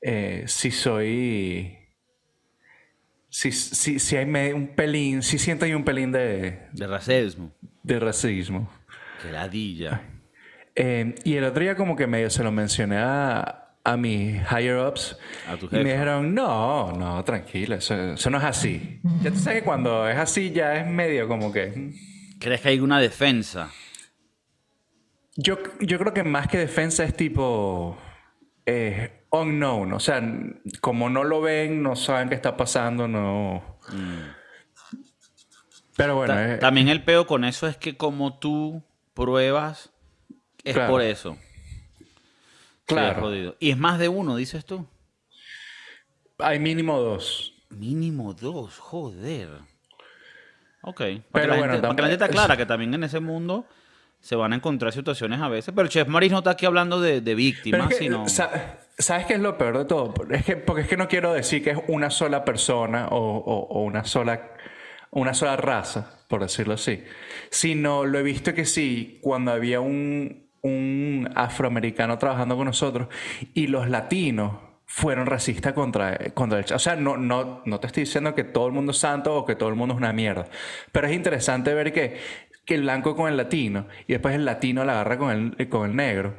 eh, 0.01 0.45
sí 0.47 0.71
soy... 0.71 1.77
Sí, 3.35 3.51
sí, 3.51 3.99
sí 3.99 4.15
hay 4.17 4.27
me- 4.27 4.53
un 4.53 4.69
pelín, 4.75 5.23
sí 5.23 5.39
siento 5.39 5.65
ahí 5.65 5.73
un 5.73 5.85
pelín 5.85 6.13
de, 6.13 6.69
De 6.73 6.87
racismo. 6.87 7.51
de 7.83 7.99
racismo. 7.99 8.71
Que 9.23 9.33
ladilla. 9.33 10.03
Eh, 10.75 11.15
y 11.25 11.35
el 11.37 11.45
otro 11.45 11.63
día 11.63 11.75
como 11.75 11.97
que 11.97 12.07
medio 12.07 12.29
se 12.29 12.45
lo 12.45 12.53
mencioné 12.53 12.99
a, 12.99 13.75
a 13.85 13.97
mis 13.97 14.37
higher 14.51 14.77
ups 14.87 15.17
A 15.49 15.57
tu 15.57 15.65
y 15.67 15.71
me 15.71 15.79
jefe. 15.79 15.93
dijeron, 15.93 16.35
no, 16.35 16.93
no, 16.93 17.25
tranquila, 17.25 17.77
eso, 17.77 18.13
eso 18.13 18.29
no 18.29 18.37
es 18.37 18.45
así. 18.45 19.01
Ya 19.23 19.31
tú 19.31 19.39
sabes 19.39 19.61
que 19.61 19.65
cuando 19.65 20.07
es 20.07 20.19
así 20.19 20.51
ya 20.51 20.77
es 20.77 20.87
medio 20.87 21.27
como 21.27 21.51
que... 21.51 21.69
mm. 21.75 22.39
¿Crees 22.39 22.61
que 22.61 22.69
hay 22.69 22.81
una 22.81 23.01
defensa? 23.01 23.71
Yo, 25.37 25.57
yo 25.81 25.99
creo 25.99 26.13
que 26.13 26.23
más 26.25 26.49
que 26.49 26.59
defensa 26.59 27.03
es 27.05 27.17
tipo 27.17 27.97
eh, 28.67 29.22
unknown, 29.33 29.93
o 29.95 29.99
sea, 30.01 30.23
como 30.81 31.09
no 31.11 31.25
lo 31.25 31.41
ven, 31.41 31.83
no 31.83 31.97
saben 31.97 32.29
qué 32.29 32.35
está 32.35 32.57
pasando, 32.57 33.09
no... 33.09 33.79
Pero 35.97 36.17
bueno, 36.17 36.35
Ta- 36.35 36.55
eh, 36.55 36.59
También 36.59 36.89
el 36.89 37.03
peo 37.03 37.27
con 37.27 37.45
eso 37.45 37.67
es 37.67 37.77
que 37.77 37.97
como 37.97 38.39
tú 38.39 38.83
pruebas, 39.15 39.91
es 40.65 40.75
Claro. 40.75 40.91
por 40.93 41.03
eso. 41.03 41.37
Claro, 42.87 43.21
jodido. 43.23 43.57
Y 43.61 43.71
es 43.71 43.79
más 43.79 43.99
de 43.99 44.09
uno, 44.09 44.37
dices 44.37 44.65
tú. 44.65 44.87
hay 46.39 46.59
mínimo 46.59 46.99
dos. 46.99 47.55
Mínimo 47.71 48.35
dos, 48.35 48.79
joder. 48.79 49.49
Ok. 50.83 50.99
Para, 50.99 51.23
Pero 51.33 51.53
que, 51.53 51.59
bueno, 51.59 51.73
gente, 51.75 51.83
para 51.89 51.97
que 51.97 52.03
la 52.03 52.09
gente 52.09 52.19
tampoco- 52.19 52.41
aclara 52.41 52.57
que 52.57 52.67
también 52.67 52.95
en 52.95 53.05
ese 53.05 53.21
mundo 53.21 53.67
se 54.21 54.35
van 54.35 54.53
a 54.53 54.57
encontrar 54.57 54.93
situaciones 54.93 55.41
a 55.41 55.49
veces. 55.49 55.73
Pero 55.75 55.89
Chef 55.89 56.09
Maris 56.09 56.33
no 56.33 56.39
está 56.39 56.51
aquí 56.51 56.67
hablando 56.67 57.01
de, 57.01 57.21
víctimas, 57.35 57.91
es 57.91 57.99
que, 57.99 58.05
sino... 58.05 58.29
sa- 58.29 58.79
¿Sabes 58.99 59.27
qué 59.27 59.35
es 59.35 59.41
lo 59.41 59.59
peor 59.59 59.79
de 59.79 59.85
todo? 59.85 60.15
Es 60.31 60.45
que, 60.45 60.57
porque 60.57 60.83
es 60.83 60.89
que 60.89 60.97
no 60.97 61.09
quiero 61.09 61.33
decir 61.33 61.65
que 61.65 61.71
es 61.71 61.79
una 61.89 62.11
sola 62.11 62.45
persona 62.45 63.09
o, 63.11 63.83
una, 63.83 64.05
sola, 64.05 64.53
una 65.11 65.35
sola 65.35 65.57
raza, 65.57 66.25
por 66.29 66.43
decirlo 66.43 66.75
así. 66.75 67.03
Sino 67.51 68.05
lo 68.05 68.19
he 68.19 68.23
visto 68.23 68.55
que 68.55 68.65
sí, 68.65 69.19
cuando 69.23 69.51
había 69.53 69.81
un, 69.81 70.51
un 70.63 71.29
afroamericano 71.35 72.19
trabajando 72.19 72.57
con 72.57 72.67
nosotros 72.67 73.09
y 73.55 73.67
los 73.67 73.89
latinos 73.89 74.53
fueron 74.87 75.27
racistas 75.27 75.73
contra, 75.73 76.19
contra 76.35 76.59
el... 76.59 76.73
O 76.73 76.79
sea, 76.79 76.97
no, 76.97 77.17
no, 77.17 77.63
no 77.65 77.81
te 77.81 77.87
estoy 77.87 78.03
diciendo 78.03 78.35
que 78.35 78.45
todo 78.45 78.67
el 78.67 78.73
mundo 78.73 78.93
es 78.93 78.99
santo 78.99 79.35
o 79.35 79.47
que 79.47 79.57
todo 79.57 79.71
el 79.71 79.75
mundo 79.75 79.95
es 79.95 79.99
una 79.99 80.13
mierda. 80.13 80.47
Pero 80.93 81.07
es 81.07 81.15
interesante 81.15 81.73
ver 81.73 81.95
que, 81.95 82.19
que 82.67 82.75
el 82.75 82.83
blanco 82.83 83.17
con 83.17 83.29
el 83.31 83.37
latino 83.37 83.87
y 84.07 84.13
después 84.13 84.35
el 84.35 84.45
latino 84.45 84.85
la 84.85 84.93
agarra 84.93 85.19
con 85.19 85.57
el, 85.57 85.69
con 85.69 85.89
el 85.89 85.97
negro. 85.97 86.37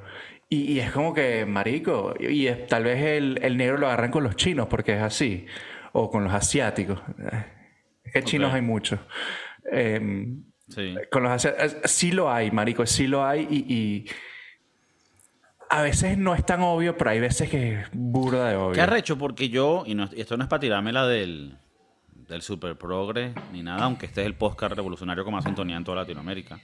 Y, 0.54 0.74
y 0.74 0.80
es 0.80 0.92
como 0.92 1.13
que, 1.13 1.46
marico, 1.46 2.13
y 2.20 2.48
es- 2.48 2.68
tal 2.68 2.84
vez 2.84 3.02
el, 3.02 3.39
el 3.42 3.58
negro 3.58 3.78
lo 3.78 3.88
agarran 3.88 4.12
con 4.12 4.24
los 4.24 4.36
chinos 4.36 4.68
porque 4.68 4.94
es 4.96 5.02
así, 5.02 5.46
o 5.94 6.10
con 6.12 6.24
los 6.24 6.34
asiáticos. 6.34 7.00
Es 8.04 8.12
que 8.13 8.24
chinos 8.24 8.54
hay 8.54 8.62
muchos. 8.62 9.00
Em, 9.72 10.44
Sí. 10.70 10.96
con 11.12 11.24
los 11.24 11.32
asiáticos, 11.32 11.92
sí 11.92 12.12
lo 12.12 12.32
hay, 12.32 12.50
marico, 12.52 12.86
sí 12.86 13.06
lo 13.08 13.26
hay 13.26 13.48
y, 13.50 13.74
y 13.74 14.06
a 15.70 15.82
veces 15.82 16.18
no 16.18 16.36
es 16.36 16.46
tan 16.46 16.62
obvio, 16.62 16.98
pero 16.98 17.10
hay 17.12 17.20
veces 17.20 17.50
que 17.50 17.80
es 17.82 17.88
burda 17.92 18.50
de 18.50 18.56
obvio. 18.56 18.74
¿Qué 18.74 18.82
arrecho? 18.82 19.18
Porque 19.18 19.50
yo, 19.50 19.84
y, 19.86 19.96
no- 19.96 20.10
y 20.16 20.22
esto 20.22 20.38
no 20.38 20.44
es 20.44 20.50
para 20.50 20.60
tirarme 20.60 20.92
la 20.94 21.08
del, 21.08 21.58
del 22.28 22.42
super 22.42 22.76
progre 22.78 23.34
ni 23.52 23.62
nada, 23.63 23.84
aunque 23.84 24.06
este 24.06 24.22
es 24.22 24.28
el 24.28 24.36
podcast 24.36 24.74
revolucionario 24.76 25.24
con 25.24 25.34
más 25.34 25.44
sintonía 25.44 25.78
en 25.78 25.84
toda 25.84 25.98
Latinoamérica. 25.98 26.60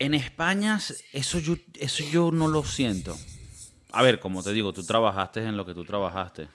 En 0.00 0.14
España, 0.14 0.78
eso 1.12 1.38
yo, 1.38 1.54
eso 1.78 2.02
yo 2.10 2.32
no 2.32 2.48
lo 2.48 2.64
siento. 2.64 3.16
A 3.92 4.02
ver, 4.02 4.18
como 4.18 4.42
te 4.42 4.52
digo, 4.52 4.72
tú 4.72 4.82
trabajaste 4.84 5.44
en 5.44 5.56
lo 5.56 5.64
que 5.66 5.74
tú 5.74 5.84
trabajaste. 5.84 6.48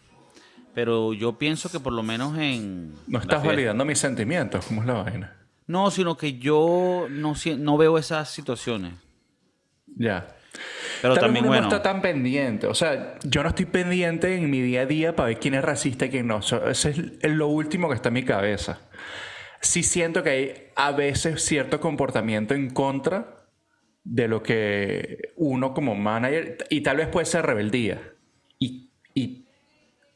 Pero 0.73 1.13
yo 1.13 1.37
pienso 1.37 1.69
que 1.71 1.79
por 1.79 1.93
lo 1.93 2.03
menos 2.03 2.37
en. 2.37 2.93
No 3.07 3.19
estás 3.19 3.35
fiesta- 3.41 3.47
validando 3.47 3.85
mis 3.85 3.99
sentimientos, 3.99 4.65
¿cómo 4.65 4.81
es 4.81 4.87
la 4.87 4.93
vaina? 4.95 5.37
No, 5.67 5.89
sino 5.91 6.17
que 6.17 6.37
yo 6.37 7.07
no, 7.09 7.33
no 7.57 7.77
veo 7.77 7.97
esas 7.97 8.29
situaciones. 8.29 8.93
Ya. 9.95 10.27
Pero 11.01 11.13
Tal 11.15 11.23
también, 11.25 11.45
bueno. 11.45 11.61
no 11.63 11.67
está 11.67 11.81
tan 11.83 12.01
pendiente. 12.01 12.67
O 12.67 12.73
sea, 12.73 13.17
yo 13.23 13.43
no 13.43 13.49
estoy 13.49 13.65
pendiente 13.65 14.35
en 14.35 14.49
mi 14.49 14.61
día 14.61 14.81
a 14.81 14.85
día 14.85 15.15
para 15.15 15.27
ver 15.27 15.39
quién 15.39 15.53
es 15.53 15.63
racista 15.63 16.05
y 16.05 16.09
quién 16.09 16.27
no. 16.27 16.39
Eso 16.39 16.67
eso 16.67 16.89
es 16.89 16.97
es 17.21 17.31
lo 17.31 17.47
último 17.47 17.89
que 17.89 17.95
está 17.95 18.09
en 18.09 18.13
mi 18.15 18.23
cabeza. 18.23 18.79
Sí 19.61 19.83
siento 19.83 20.23
que 20.23 20.29
hay 20.29 20.53
a 20.75 20.91
veces 20.91 21.43
cierto 21.43 21.79
comportamiento 21.79 22.53
en 22.53 22.69
contra 22.69 23.34
de 24.05 24.27
lo 24.27 24.41
que 24.41 25.33
uno 25.35 25.73
como 25.73 25.95
manager, 25.95 26.57
y 26.69 26.81
tal 26.81 26.97
vez 26.97 27.07
puede 27.07 27.25
ser 27.25 27.45
rebeldía. 27.45 28.01
Y, 28.57 28.89
y 29.13 29.45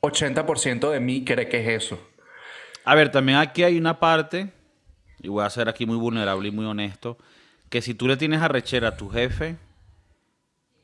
80% 0.02 0.92
de 0.92 1.00
mí 1.00 1.26
cree 1.26 1.50
que 1.50 1.62
es 1.62 1.84
eso. 1.84 2.00
A 2.86 2.96
ver, 2.96 3.12
también 3.12 3.40
aquí 3.40 3.64
hay 3.64 3.78
una 3.78 4.00
parte, 4.00 4.54
y 5.22 5.28
voy 5.28 5.44
a 5.44 5.50
ser 5.50 5.68
aquí 5.68 5.86
muy 5.86 5.98
vulnerable 5.98 6.48
y 6.48 6.52
muy 6.52 6.66
honesto, 6.66 7.18
que 7.70 7.82
si 7.82 7.94
tú 7.94 8.08
le 8.08 8.16
tienes 8.16 8.42
arrechera 8.42 8.90
a 8.90 8.98
tu 8.98 9.10
jefe, 9.10 9.58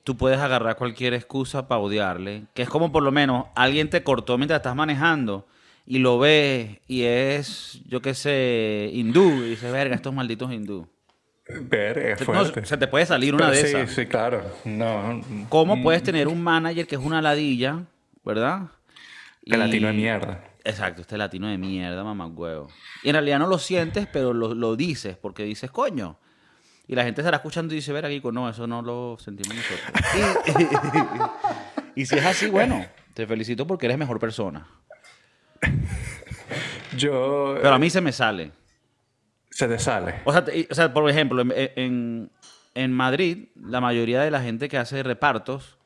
tú 0.04 0.18
puedes 0.18 0.40
agarrar 0.40 0.76
cualquier 0.76 1.14
excusa 1.14 1.68
para 1.68 1.82
odiarle. 1.82 2.44
Que 2.54 2.64
es 2.64 2.70
como 2.70 2.92
por 2.92 3.04
lo 3.04 3.12
menos 3.12 3.48
alguien 3.56 3.90
te 3.90 4.04
cortó 4.04 4.38
mientras 4.38 4.60
estás 4.60 4.76
manejando 4.76 5.48
y 5.86 6.00
lo 6.00 6.20
ves 6.20 6.80
y 6.88 7.04
es, 7.04 7.82
yo 7.88 8.02
qué 8.02 8.14
sé, 8.14 8.90
hindú. 8.94 9.44
Y 9.44 9.50
dices, 9.50 9.72
verga, 9.72 9.96
estos 9.96 10.14
malditos 10.14 10.52
hindú. 10.52 10.88
Verga, 11.48 12.14
es 12.14 12.20
No, 12.22 12.26
fuerte. 12.26 12.66
se 12.66 12.78
te 12.78 12.88
puede 12.88 13.06
salir 13.06 13.36
una 13.36 13.50
Pero 13.50 13.58
de 13.58 13.62
sí, 13.68 13.76
esas. 13.78 13.92
sí, 13.92 14.06
claro. 14.08 14.42
No, 14.66 15.22
¿Cómo 15.50 15.82
puedes 15.84 16.02
tener 16.04 16.28
un 16.28 16.42
manager 16.42 16.88
que 16.88 16.96
es 16.96 17.02
una 17.02 17.22
ladilla, 17.22 17.84
verdad? 18.24 18.64
que 19.46 19.56
latino 19.58 19.88
de 19.88 19.94
mierda. 19.94 20.44
Exacto, 20.64 21.02
este 21.02 21.18
latino 21.20 21.48
de 21.48 21.60
mierda, 21.60 22.04
mamá 22.04 22.26
huevo. 22.26 22.68
Y 23.04 23.10
en 23.10 23.14
realidad 23.14 23.38
no 23.38 23.46
lo 23.46 23.60
sientes, 23.60 24.08
pero 24.12 24.34
lo, 24.34 24.56
lo 24.56 24.76
dices, 24.76 25.16
porque 25.18 25.44
dices, 25.44 25.70
coño. 25.70 26.18
Y 26.88 26.96
la 26.96 27.04
gente 27.04 27.22
estará 27.22 27.38
escuchando 27.38 27.74
y 27.74 27.78
dice, 27.78 27.94
ver 27.94 28.06
aquí, 28.06 28.20
no, 28.32 28.50
eso 28.50 28.66
no 28.66 28.82
lo 28.82 29.18
sentimos 29.20 29.56
nosotros. 29.56 29.92
Y, 31.96 32.02
y 32.02 32.06
si 32.08 32.16
es 32.18 32.26
así, 32.26 32.48
bueno, 32.48 32.84
te 33.14 33.28
felicito 33.28 33.68
porque 33.68 33.86
eres 33.86 33.98
mejor 34.00 34.20
persona. 34.20 34.68
Yo... 36.98 37.56
Pero 37.62 37.74
a 37.76 37.80
mí 37.80 37.90
se 37.90 38.02
me 38.02 38.12
sale. 38.12 38.52
Se 39.56 39.70
te 39.70 39.80
sale. 39.80 40.16
O 40.26 40.34
sea, 40.34 40.44
te- 40.44 40.60
y- 40.60 40.68
o 40.70 40.76
sea, 40.76 40.94
por 40.94 41.10
ejemplo, 41.10 41.42
en, 41.42 41.54
en- 41.56 42.30
en 42.74 42.92
Madrid, 42.92 43.48
la 43.56 43.80
mayoría 43.80 44.22
de 44.22 44.30
la 44.30 44.42
gente 44.42 44.68
que 44.68 44.78
hace 44.78 45.02
repartos 45.02 45.78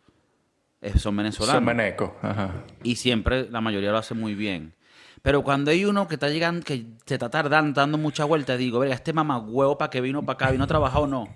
eh, 0.82 0.98
son 0.98 1.16
venezolanos. 1.16 1.56
Son 1.58 1.66
veneco. 1.66 2.18
Ajá. 2.24 2.64
Y 2.82 2.96
siempre 2.96 3.48
la 3.50 3.62
mayoría 3.62 3.92
lo 3.92 4.00
hace 4.00 4.16
muy 4.16 4.34
bien. 4.34 4.74
Pero 5.22 5.44
cuando 5.44 5.70
hay 5.70 5.86
uno 5.86 6.08
que 6.08 6.16
está 6.16 6.30
llegando, 6.30 6.66
que 6.66 6.86
se 7.06 7.14
está 7.14 7.30
tardando, 7.30 7.80
dando 7.80 8.00
mucha 8.00 8.26
vuelta, 8.26 8.58
digo, 8.58 8.80
verga, 8.80 8.96
este 8.96 9.14
mamagüevo 9.14 9.78
para 9.78 9.92
que 9.92 10.02
vino 10.02 10.24
para 10.26 10.34
acá, 10.36 10.50
vino 10.52 10.64
a 10.64 10.68
trabajar 10.68 11.02
o 11.04 11.08
no. 11.08 11.28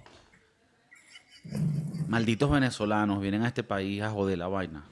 Malditos 2.08 2.50
venezolanos 2.50 3.22
vienen 3.22 3.43
a 3.43 3.48
este 3.48 3.63
país 3.63 4.02
a 4.02 4.10
joder 4.10 4.38
la 4.38 4.48
vaina. 4.48 4.86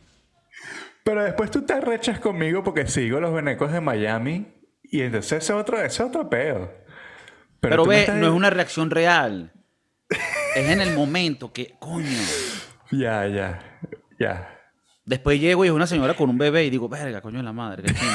Pero 1.03 1.23
después 1.23 1.49
tú 1.49 1.61
te 1.63 1.73
arrechas 1.73 2.19
conmigo 2.19 2.63
porque 2.63 2.85
sigo 2.87 3.19
los 3.19 3.33
venecos 3.33 3.71
de 3.71 3.81
Miami 3.81 4.47
y 4.83 5.01
entonces 5.01 5.31
ese 5.43 5.53
es 5.53 5.59
otro, 5.59 5.81
es 5.81 5.99
otro 5.99 6.29
peo. 6.29 6.71
Pero, 7.61 7.85
ve, 7.85 8.01
estás- 8.01 8.17
no 8.17 8.27
es 8.27 8.33
una 8.33 8.49
reacción 8.49 8.89
real. 8.89 9.53
Es 10.55 10.67
en 10.69 10.81
el 10.81 10.93
momento 10.93 11.53
que, 11.53 11.75
coño. 11.79 12.05
Ya, 12.91 13.25
ya, 13.27 13.79
ya. 14.19 14.59
Después 15.05 15.39
llego 15.39 15.63
y 15.63 15.69
es 15.69 15.73
una 15.73 15.87
señora 15.87 16.13
con 16.15 16.29
un 16.29 16.37
bebé 16.37 16.65
y 16.65 16.69
digo, 16.69 16.89
verga, 16.89 17.21
coño 17.21 17.37
de 17.37 17.43
la 17.43 17.53
madre, 17.53 17.83
qué 17.83 17.93
chingo. 17.93 18.11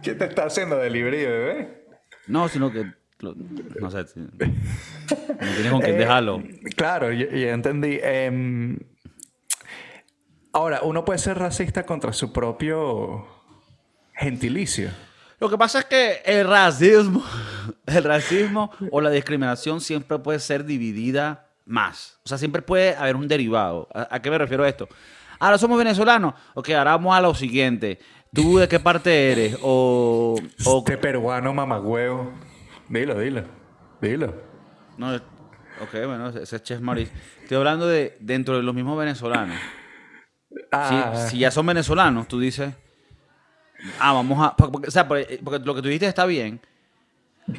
¿Qué 0.02 0.14
te 0.14 0.24
está 0.24 0.44
haciendo 0.46 0.76
delivery, 0.78 1.18
bebé? 1.26 1.84
No, 2.26 2.48
sino 2.48 2.72
que, 2.72 2.86
lo- 3.18 3.34
no 3.80 3.90
sé, 3.90 4.06
si- 4.06 4.20
no 4.20 4.28
tienes 4.38 5.70
con 5.70 5.80
quién 5.82 5.96
Eh, 5.96 5.98
dejarlo. 5.98 6.42
Claro, 6.76 7.12
ya, 7.12 7.26
ya 7.28 7.50
entendí. 7.52 7.98
Em, 8.02 8.78
ahora, 10.52 10.80
uno 10.82 11.04
puede 11.04 11.18
ser 11.18 11.38
racista 11.38 11.84
contra 11.84 12.12
su 12.12 12.32
propio 12.32 13.26
gentilicio. 14.14 14.90
Lo 15.40 15.48
que 15.50 15.56
pasa 15.58 15.80
es 15.80 15.84
que 15.86 16.22
el 16.24 16.46
racismo, 16.46 17.24
el 17.86 18.04
racismo 18.04 18.70
o 18.90 19.00
la 19.00 19.10
discriminación 19.10 19.80
siempre 19.80 20.18
puede 20.18 20.38
ser 20.38 20.64
dividida 20.64 21.46
más. 21.64 22.18
O 22.24 22.28
sea, 22.28 22.38
siempre 22.38 22.62
puede 22.62 22.94
haber 22.94 23.16
un 23.16 23.26
derivado. 23.26 23.88
¿A, 23.94 24.14
a 24.16 24.22
qué 24.22 24.30
me 24.30 24.38
refiero 24.38 24.64
a 24.64 24.68
esto? 24.68 24.88
Ahora 25.38 25.56
somos 25.56 25.78
venezolanos. 25.78 26.34
Ok, 26.54 26.68
ahora 26.70 26.92
vamos 26.92 27.16
a 27.16 27.20
lo 27.20 27.34
siguiente. 27.34 27.98
¿Tú 28.32 28.58
de 28.58 28.68
qué 28.68 28.78
parte 28.78 29.32
eres? 29.32 29.56
O... 29.62 30.36
o 30.64 30.78
Este 30.78 30.98
peruano 30.98 31.52
mamagüevo. 31.54 32.32
Dilo, 32.88 33.18
dilo. 33.18 33.44
Dilo. 34.00 34.34
no, 34.98 35.14
ok, 35.14 35.92
bueno, 36.06 36.28
ese 36.28 36.56
es 36.56 36.62
Chef 36.62 36.80
Maurice. 36.80 37.12
Estoy 37.42 37.56
hablando 37.56 37.86
de 37.86 38.16
dentro 38.20 38.56
de 38.56 38.62
los 38.62 38.74
mismos 38.74 38.98
venezolanos. 38.98 39.56
Ah, 40.72 41.12
Si, 41.26 41.30
si 41.30 41.38
ya 41.38 41.50
son 41.50 41.66
venezolanos, 41.66 42.28
tú 42.28 42.38
dices... 42.38 42.74
Ah, 43.98 44.12
vamos 44.12 44.44
a... 44.44 44.56
porque- 44.56 44.88
o 44.88 44.90
sea, 44.90 45.06
porque, 45.08 45.40
porque 45.42 45.58
lo 45.64 45.74
que 45.74 45.82
tú 45.82 45.88
dijiste 45.88 46.06
está 46.06 46.26
bien. 46.26 46.60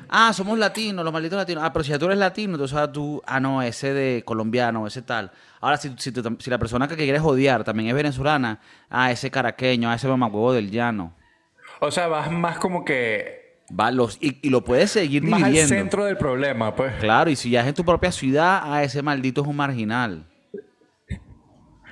Ah, 0.08 0.32
somos 0.32 0.58
latinos, 0.58 1.04
los 1.04 1.12
malditos 1.14 1.38
latinos. 1.38 1.64
Ah, 1.66 1.74
pero 1.74 1.84
si 1.84 1.90
ya 1.92 2.00
tú 2.00 2.06
eres 2.06 2.18
latino, 2.18 2.54
entonces 2.54 2.92
tú, 2.94 3.22
ah, 3.26 3.40
no, 3.40 3.62
ese 3.62 3.94
de 3.94 4.24
colombiano, 4.24 4.88
ese 4.88 5.02
tal. 5.02 5.32
Ahora, 5.60 5.78
si, 5.78 5.94
si, 5.98 6.12
tú 6.12 6.22
tam- 6.22 6.40
si 6.40 6.50
la 6.50 6.58
persona 6.58 6.88
que 6.88 6.96
quieres 6.96 7.22
odiar 7.22 7.64
también 7.64 7.90
es 7.90 7.96
venezolana, 7.96 8.60
ah, 8.90 9.12
ese 9.12 9.30
caraqueño, 9.32 9.90
ah, 9.90 9.96
ese 9.96 10.08
mamacuevo 10.08 10.54
del 10.54 10.72
llano. 10.72 11.14
O 11.82 11.92
sea, 11.92 12.08
vas 12.08 12.32
más 12.32 12.58
como 12.58 12.86
que... 12.86 13.42
Va, 13.78 13.90
los, 13.92 14.18
y, 14.22 14.38
y 14.42 14.50
lo 14.50 14.64
puedes 14.64 14.92
seguir 14.92 15.24
Más 15.24 15.40
al 15.42 15.46
dividiendo. 15.46 15.76
centro 15.76 16.06
del 16.06 16.18
problema, 16.18 16.76
pues. 16.76 16.94
Claro, 17.00 17.30
y 17.30 17.36
si 17.36 17.50
ya 17.50 17.62
es 17.62 17.68
en 17.68 17.74
tu 17.74 17.84
propia 17.86 18.12
ciudad, 18.12 18.62
ah, 18.64 18.84
ese 18.84 19.02
maldito 19.02 19.42
es 19.42 19.48
un 19.48 19.56
marginal. 19.56 20.26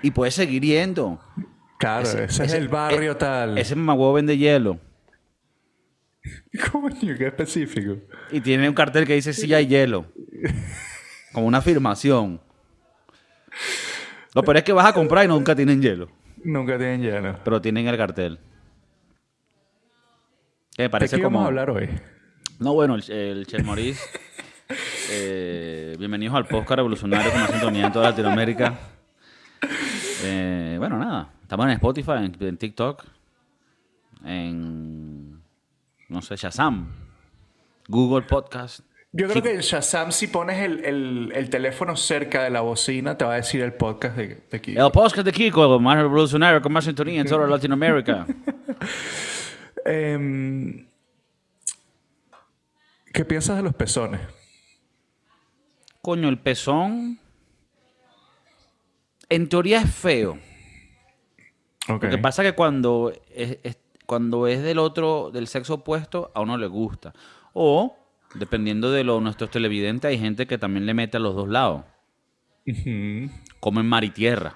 Y 0.02 0.12
puedes 0.12 0.36
seguir 0.36 0.62
yendo. 0.64 1.20
Claro, 1.80 2.02
ese, 2.08 2.26
es 2.26 2.40
ese- 2.40 2.58
el 2.58 2.68
barrio 2.68 3.18
tal. 3.18 3.58
Ese 3.58 3.74
mamacuevo 3.76 4.14
vende 4.14 4.38
hielo. 4.38 4.80
Coño, 6.72 7.16
qué 7.18 7.28
específico. 7.28 7.98
Y 8.32 8.42
tiene 8.42 8.68
un 8.70 8.76
cartel 8.76 9.08
que 9.08 9.16
dice 9.16 9.34
sí 9.34 9.52
hay 9.54 9.66
hielo. 9.66 10.06
Como 11.34 11.48
una 11.48 11.60
afirmación. 11.60 12.42
Lo 14.36 14.44
peor 14.44 14.58
es 14.58 14.64
que 14.64 14.74
vas 14.74 14.86
a 14.86 14.94
comprar 14.94 15.26
y 15.26 15.28
nunca 15.28 15.56
tienen 15.56 15.82
hielo. 15.82 16.10
Nunca 16.44 16.78
tienen 16.78 17.02
lleno. 17.02 17.40
Pero 17.44 17.62
tienen 17.62 17.88
el 17.88 17.98
cartel. 17.98 18.40
Que 20.76 20.84
me 20.84 20.84
¿De 20.84 20.90
parece 20.90 21.16
qué 21.18 21.24
como. 21.24 21.38
vamos 21.40 21.46
a 21.46 21.50
hablar 21.50 21.70
hoy? 21.72 21.90
No, 22.60 22.74
bueno, 22.74 22.96
el, 22.96 23.10
el 23.12 23.48
Chef 23.48 23.64
Maurice. 23.66 24.02
eh, 25.12 25.96
bienvenidos 25.98 26.36
al 26.36 26.46
podcast 26.46 26.78
revolucionario 26.78 27.32
con 27.32 27.42
más 27.42 27.52
sintonía 27.52 27.88
en 27.88 27.94
toda 27.94 28.10
Latinoamérica. 28.10 28.78
Eh, 30.24 30.76
bueno, 30.78 30.98
nada. 30.98 31.34
Estamos 31.50 31.66
en 31.66 31.72
Spotify, 31.72 32.12
en, 32.18 32.38
en 32.42 32.58
TikTok, 32.58 33.04
en. 34.24 35.42
No 36.08 36.22
sé, 36.22 36.36
Shazam, 36.36 36.94
Google 37.88 38.28
Podcast. 38.28 38.82
Yo 39.14 39.28
creo 39.28 39.42
que 39.42 39.56
en 39.56 39.62
Shazam, 39.62 40.12
si 40.12 40.28
pones 40.28 40.60
el, 40.60 40.86
el- 40.86 41.32
el 41.34 41.50
teléfono 41.50 41.96
cerca 41.96 42.44
de 42.44 42.52
la 42.52 42.62
bocina, 42.62 43.18
te 43.18 43.26
va 43.26 43.34
a 43.34 43.38
decir 43.38 43.62
el 43.62 43.74
podcast 43.74 44.16
de, 44.16 44.44
de 44.52 44.58
aquí. 44.58 44.78
El 44.78 44.92
podcast 44.92 45.26
de 45.26 45.32
Kiko, 45.32 45.76
el 45.76 45.82
más 45.82 45.98
revolucionario 45.98 46.62
con 46.62 46.72
más 46.72 46.86
sintonía 46.86 47.20
en 47.20 47.28
toda 47.28 47.48
Latinoamérica. 47.48 48.28
Em, 49.86 50.86
¿Qué 53.12 53.26
piensas 53.26 53.58
de 53.58 53.64
los 53.64 53.74
pezones? 53.74 54.22
Coño, 56.04 56.30
el 56.30 56.38
pezón. 56.38 57.18
En 59.30 59.50
teoría 59.50 59.82
es 59.82 59.92
feo. 59.92 60.38
Lo 61.94 62.00
que 62.12 62.18
pasa 62.22 62.44
es 62.44 62.52
que 62.52 62.56
cuando 62.56 63.12
es, 63.34 63.58
es- 63.64 63.78
cuando 64.06 64.48
es 64.48 64.64
del 64.64 64.80
otro, 64.80 65.30
del 65.32 65.48
sexo 65.48 65.76
opuesto, 65.76 66.32
a 66.34 66.42
uno 66.42 66.58
le 66.58 66.66
gusta. 66.68 67.14
O, 67.54 67.96
dependiendo 68.36 68.92
de 68.92 69.04
lo, 69.04 69.22
nuestros 69.22 69.52
televidentes, 69.52 70.10
hay 70.10 70.18
gente 70.18 70.48
que 70.48 70.58
también 70.58 70.86
le 70.88 70.94
mete 70.96 71.18
a 71.18 71.20
los 71.20 71.36
dos 71.36 71.48
lados. 71.48 71.84
Comen 73.60 73.86
mar 73.86 74.04
y 74.04 74.10
tierra. 74.10 74.56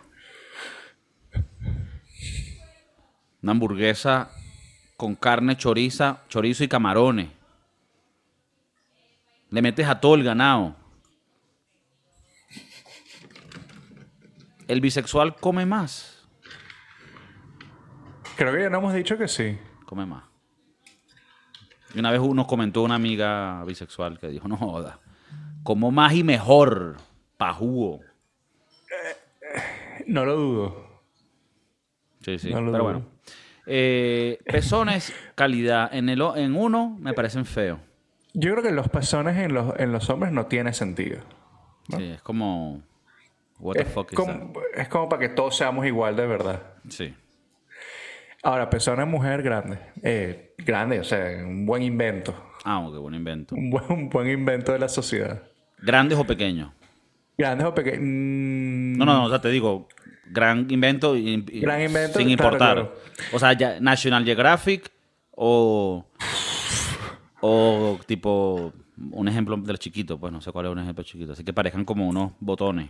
Una 3.42 3.52
hamburguesa 3.52 4.32
con 4.98 5.16
carne, 5.16 5.58
choriza, 5.58 6.22
chorizo 6.30 6.64
y 6.64 6.68
camarones. 6.68 7.30
Le 9.52 9.62
metes 9.62 9.88
a 9.88 10.00
todo 10.00 10.16
el 10.16 10.24
ganado. 10.24 10.76
El 14.68 14.82
bisexual 14.82 15.36
come 15.36 15.66
más. 15.66 16.13
Creo 18.36 18.54
que 18.54 18.62
ya 18.62 18.70
no 18.70 18.80
hemos 18.80 18.94
dicho 18.94 19.18
que 19.18 19.28
sí. 19.28 19.58
Come 19.86 20.06
más. 20.06 20.24
Y 21.94 22.00
una 22.00 22.12
vez 22.12 22.20
uno 22.20 22.48
comentó 22.48 22.82
una 22.82 22.96
amiga 22.96 23.64
bisexual 23.66 24.20
que 24.20 24.28
dijo, 24.28 24.48
no 24.48 24.58
joda, 24.58 25.00
como 25.64 25.92
más 25.92 26.14
y 26.14 26.24
mejor, 26.24 26.98
pajúo. 27.38 28.00
No 30.08 30.26
lo 30.26 30.36
dudo. 30.36 30.88
Sí, 32.22 32.40
sí, 32.40 32.50
No 32.52 32.62
lo 32.62 32.72
pero 32.72 32.84
dudo. 32.84 32.94
bueno. 32.94 33.06
Eh, 33.66 34.40
pezones, 34.46 35.14
calidad. 35.36 35.94
En, 35.94 36.10
el, 36.10 36.22
en 36.36 36.56
uno 36.56 36.98
me 37.00 37.14
parecen 37.14 37.46
feos. 37.46 37.80
Yo 38.34 38.52
creo 38.52 38.64
que 38.64 38.72
los 38.72 38.90
pezones 38.90 39.38
en 39.38 39.54
los, 39.54 39.80
en 39.80 39.92
los 39.92 40.10
hombres 40.10 40.34
no 40.34 40.48
tiene 40.48 40.74
sentido. 40.74 41.22
Sí, 41.96 42.04
es 42.04 42.22
como... 42.22 42.82
What 43.60 43.76
the 43.76 43.82
Es 43.84 43.88
fuck 43.90 44.12
is 44.12 44.18
como, 44.18 44.52
es 44.74 44.88
como 44.90 45.08
para 45.08 45.20
que 45.22 45.30
todos 45.30 45.56
seamos 45.56 45.86
igual 45.86 46.16
de 46.16 46.26
verdad. 46.26 46.74
Sí. 46.90 47.14
Ahora, 48.44 48.70
persona 48.70 49.06
mujer 49.06 49.42
grande. 49.42 49.78
Eh, 50.02 50.54
grande, 50.58 51.00
o 51.00 51.04
sea, 51.04 51.44
un 51.46 51.66
buen 51.66 51.82
invento. 51.82 52.36
Ah, 52.66 52.86
qué 52.92 52.98
buen 52.98 53.16
invento. 53.16 53.56
Un 53.56 53.70
buen, 53.70 53.86
un 53.90 54.10
buen 54.10 54.30
invento 54.30 54.74
de 54.74 54.80
la 54.80 54.90
sociedad. 54.90 55.42
¿Grandes 55.80 56.18
o 56.18 56.26
pequeños? 56.26 56.72
Grandes 57.38 57.66
o 57.68 57.74
pequeños. 57.74 58.02
Mm, 58.02 58.98
No, 58.98 59.06
no, 59.06 59.14
no, 59.14 59.24
o 59.26 59.30
sea, 59.30 59.40
te 59.40 59.50
digo, 59.50 59.88
gran 60.30 60.68
invento, 60.70 61.16
y- 61.16 61.44
y- 61.52 61.60
Gran 61.62 61.82
invento, 61.82 62.20
sin 62.20 62.30
importar. 62.30 62.58
claro. 62.76 62.96
O 63.32 63.40
sea, 63.40 63.54
ya 63.54 63.80
National 63.80 64.26
Geographic 64.26 64.90
o 65.32 66.06
o 67.46 68.00
tipo 68.06 68.74
un 69.12 69.28
ejemplo 69.28 69.58
de 69.58 69.72
los 69.74 69.80
chiquitos, 69.80 70.18
pues 70.20 70.32
no 70.32 70.40
sé 70.42 70.52
cuál 70.52 70.68
es 70.68 70.72
un 70.72 70.80
ejemplo 70.80 71.04
chiquito, 71.04 71.34
así 71.34 71.44
que 71.44 71.52
parezcan 71.54 71.84
como 71.86 72.08
unos 72.08 72.32
botones. 72.40 72.90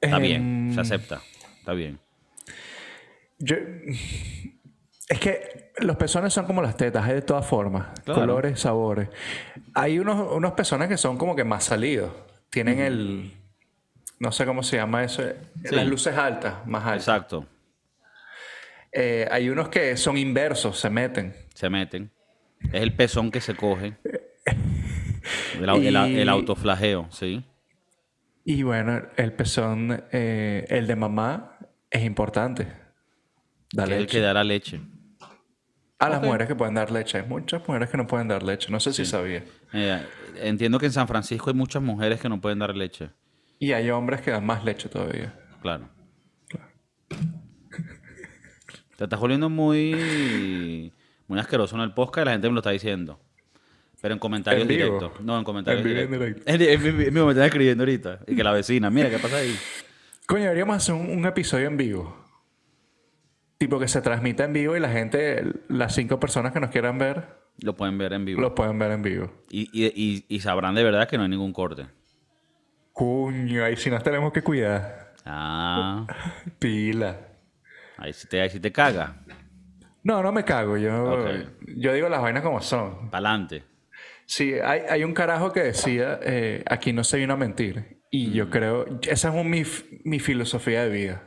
Está 0.00 0.18
bien, 0.18 0.68
em, 0.68 0.74
se 0.74 0.80
acepta, 0.80 1.20
está 1.58 1.72
bien. 1.72 1.98
Yo- 3.38 3.56
es 5.08 5.20
que 5.20 5.72
los 5.78 5.96
pezones 5.96 6.32
son 6.32 6.46
como 6.46 6.62
las 6.62 6.76
tetas, 6.76 7.04
hay 7.06 7.14
de 7.14 7.22
todas 7.22 7.46
formas. 7.46 7.86
Claro. 8.04 8.20
Colores, 8.20 8.58
sabores. 8.60 9.08
Hay 9.74 9.98
unos, 9.98 10.32
unos 10.32 10.52
pezones 10.52 10.88
que 10.88 10.96
son 10.96 11.16
como 11.18 11.36
que 11.36 11.44
más 11.44 11.64
salidos. 11.64 12.12
Tienen 12.50 12.80
el. 12.80 13.32
No 14.18 14.32
sé 14.32 14.46
cómo 14.46 14.62
se 14.62 14.76
llama 14.76 15.04
eso. 15.04 15.22
Las 15.70 15.86
luces 15.86 16.16
altas, 16.16 16.66
más 16.66 16.84
altas. 16.84 17.02
Exacto, 17.08 17.46
Eh, 18.92 19.28
hay 19.30 19.50
unos 19.50 19.68
que 19.68 19.96
son 19.98 20.16
inversos, 20.16 20.78
se 20.80 20.88
meten. 20.88 21.34
se 21.54 21.68
meten. 21.68 22.10
Es 22.72 22.80
el 22.80 22.94
pezón 22.94 23.30
que 23.30 23.40
se 23.42 23.54
coge. 23.54 23.94
El 25.60 25.82
Y- 25.82 26.28
autoflageo, 26.28 27.08
sí. 27.10 27.44
Y 28.44 28.62
bueno, 28.62 29.02
el 29.16 29.32
pezón, 29.32 30.04
eh, 30.12 30.64
el 30.68 30.86
de 30.86 30.94
mamá, 30.96 31.58
es 31.90 32.04
importante. 32.04 32.68
Da 33.72 33.84
Que 33.84 33.94
es 33.94 33.98
el 34.00 34.06
que 34.06 34.20
da 34.20 34.32
la 34.34 34.44
leche. 34.44 34.80
A 35.98 36.08
las 36.10 36.22
mujeres 36.22 36.46
que 36.46 36.54
pueden 36.54 36.74
dar 36.74 36.90
leche. 36.90 37.18
Hay 37.18 37.26
muchas 37.26 37.66
mujeres 37.66 37.88
que 37.88 37.96
no 37.96 38.06
pueden 38.06 38.28
dar 38.28 38.42
leche. 38.42 38.70
No 38.70 38.78
sé 38.80 38.92
si 38.92 39.04
sabía. 39.06 39.44
Eh, 39.72 40.02
entiendo 40.42 40.78
que 40.78 40.86
en 40.86 40.92
San 40.92 41.08
Francisco 41.08 41.48
hay 41.50 41.56
muchas 41.56 41.82
mujeres 41.82 42.20
que 42.20 42.28
no 42.28 42.40
pueden 42.40 42.58
dar 42.58 42.76
leche. 42.76 43.10
Y 43.58 43.72
hay 43.72 43.88
hombres 43.90 44.20
que 44.20 44.30
dan 44.30 44.44
más 44.44 44.62
leche 44.64 44.88
todavía. 44.90 45.34
Claro. 45.62 45.88
Te 48.96 49.04
estás 49.04 49.20
volviendo 49.20 49.48
muy, 49.50 50.92
muy 51.28 51.38
asqueroso 51.38 51.76
en 51.76 51.82
el 51.82 51.92
podcast 51.92 52.22
y 52.22 52.26
la 52.26 52.32
gente 52.32 52.48
me 52.48 52.54
lo 52.54 52.60
está 52.60 52.70
diciendo. 52.70 53.20
Pero 54.00 54.14
en 54.14 54.18
comentarios 54.20 54.62
¿En 54.62 54.68
directos. 54.68 55.12
No, 55.22 55.38
en 55.38 55.44
comentarios 55.44 55.82
En 55.84 55.90
en 55.90 56.10
directos. 56.10 56.44
directo. 56.46 56.64
Es 56.86 57.12
mi- 57.12 57.20
me 57.24 57.30
están 57.30 57.44
escribiendo 57.44 57.82
ahorita. 57.82 58.20
Y 58.26 58.36
que 58.36 58.44
la 58.44 58.52
vecina, 58.52 58.90
mira, 58.90 59.10
¿qué 59.10 59.18
pasa 59.18 59.38
ahí? 59.38 59.56
Coño, 60.26 60.44
deberíamos 60.44 60.76
hacer 60.76 60.94
un, 60.94 61.10
un 61.10 61.26
episodio 61.26 61.66
en 61.68 61.76
vivo. 61.76 62.25
Tipo 63.58 63.78
que 63.78 63.88
se 63.88 64.02
transmita 64.02 64.44
en 64.44 64.52
vivo 64.52 64.76
y 64.76 64.80
la 64.80 64.90
gente, 64.90 65.42
las 65.68 65.94
cinco 65.94 66.20
personas 66.20 66.52
que 66.52 66.60
nos 66.60 66.70
quieran 66.70 66.98
ver, 66.98 67.24
Lo 67.62 67.74
pueden 67.74 67.96
ver 67.96 68.12
en 68.12 68.24
vivo. 68.26 68.40
lo 68.40 68.54
pueden 68.54 68.78
ver 68.78 68.90
en 68.92 69.02
vivo. 69.02 69.32
Y, 69.50 69.62
y- 69.72 69.92
y- 69.94 70.24
y 70.28 70.40
sabrán 70.40 70.74
de 70.74 70.84
verdad 70.84 71.08
que 71.08 71.16
no 71.16 71.22
hay 71.22 71.30
ningún 71.30 71.52
corte. 71.54 71.86
Coño, 72.92 73.64
ahí 73.64 73.76
sí 73.76 73.90
nos 73.90 74.02
tenemos 74.02 74.32
que 74.32 74.42
cuidar. 74.42 75.12
Ah, 75.24 76.06
Pila. 76.58 77.16
ahí 77.98 78.12
sí 78.12 78.26
te, 78.28 78.40
ahí 78.40 78.50
sí 78.50 78.60
te 78.60 78.72
caga. 78.72 79.16
No, 80.02 80.22
no 80.22 80.32
me 80.32 80.44
cago. 80.44 80.76
Yo, 80.76 81.18
yo 81.76 81.92
digo 81.92 82.08
las 82.08 82.22
vainas 82.22 82.42
como 82.42 82.60
son. 82.60 83.10
Pa'lante. 83.10 83.64
Sí, 84.24 84.54
hay, 84.62 84.82
hay 84.88 85.04
un 85.04 85.12
carajo 85.14 85.52
que 85.52 85.62
decía, 85.62 86.18
eh, 86.22 86.62
aquí 86.68 86.92
no 86.92 87.04
se 87.04 87.18
vino 87.18 87.34
a 87.34 87.36
mentir. 87.36 88.00
Y 88.10 88.28
Mm. 88.28 88.32
yo 88.32 88.50
creo, 88.50 88.86
esa 89.02 89.28
es 89.30 89.34
un- 89.34 89.50
mi, 89.50 89.62
mi 90.04 90.20
filosofía 90.20 90.82
de 90.84 90.90
vida. 90.90 91.22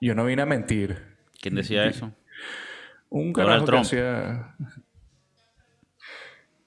Yo 0.00 0.14
no 0.14 0.24
vine 0.24 0.42
a 0.42 0.46
mentir. 0.46 1.09
¿Quién 1.40 1.54
decía 1.54 1.86
eso? 1.86 2.12
Un 3.08 3.32
Donald 3.32 3.64
carajo 3.64 3.64
que 3.64 3.66
Trump. 3.66 3.84
hacía... 3.84 4.54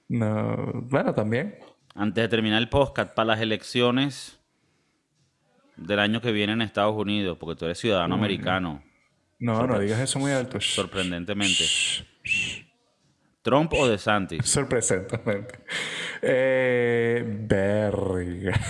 No, 0.08 0.72
bueno, 0.82 1.14
también. 1.14 1.56
Antes 1.94 2.22
de 2.22 2.28
terminar 2.28 2.60
el 2.60 2.68
podcast, 2.68 3.14
para 3.14 3.26
las 3.28 3.40
elecciones 3.40 4.38
del 5.76 5.98
año 5.98 6.20
que 6.20 6.32
viene 6.32 6.52
en 6.52 6.62
Estados 6.62 6.94
Unidos, 6.94 7.38
porque 7.38 7.58
tú 7.58 7.64
eres 7.64 7.78
ciudadano 7.78 8.14
americano, 8.14 8.82
No, 9.38 9.66
no 9.66 9.78
digas 9.78 10.00
eso 10.00 10.18
muy 10.18 10.32
alto. 10.32 10.60
Sorprendentemente. 10.60 11.64
¿Trump 13.42 13.72
o 13.74 13.88
DeSantis? 13.88 14.44
Sorpresentemente. 14.48 15.60
Eh, 16.22 17.22
verga. 17.26 18.60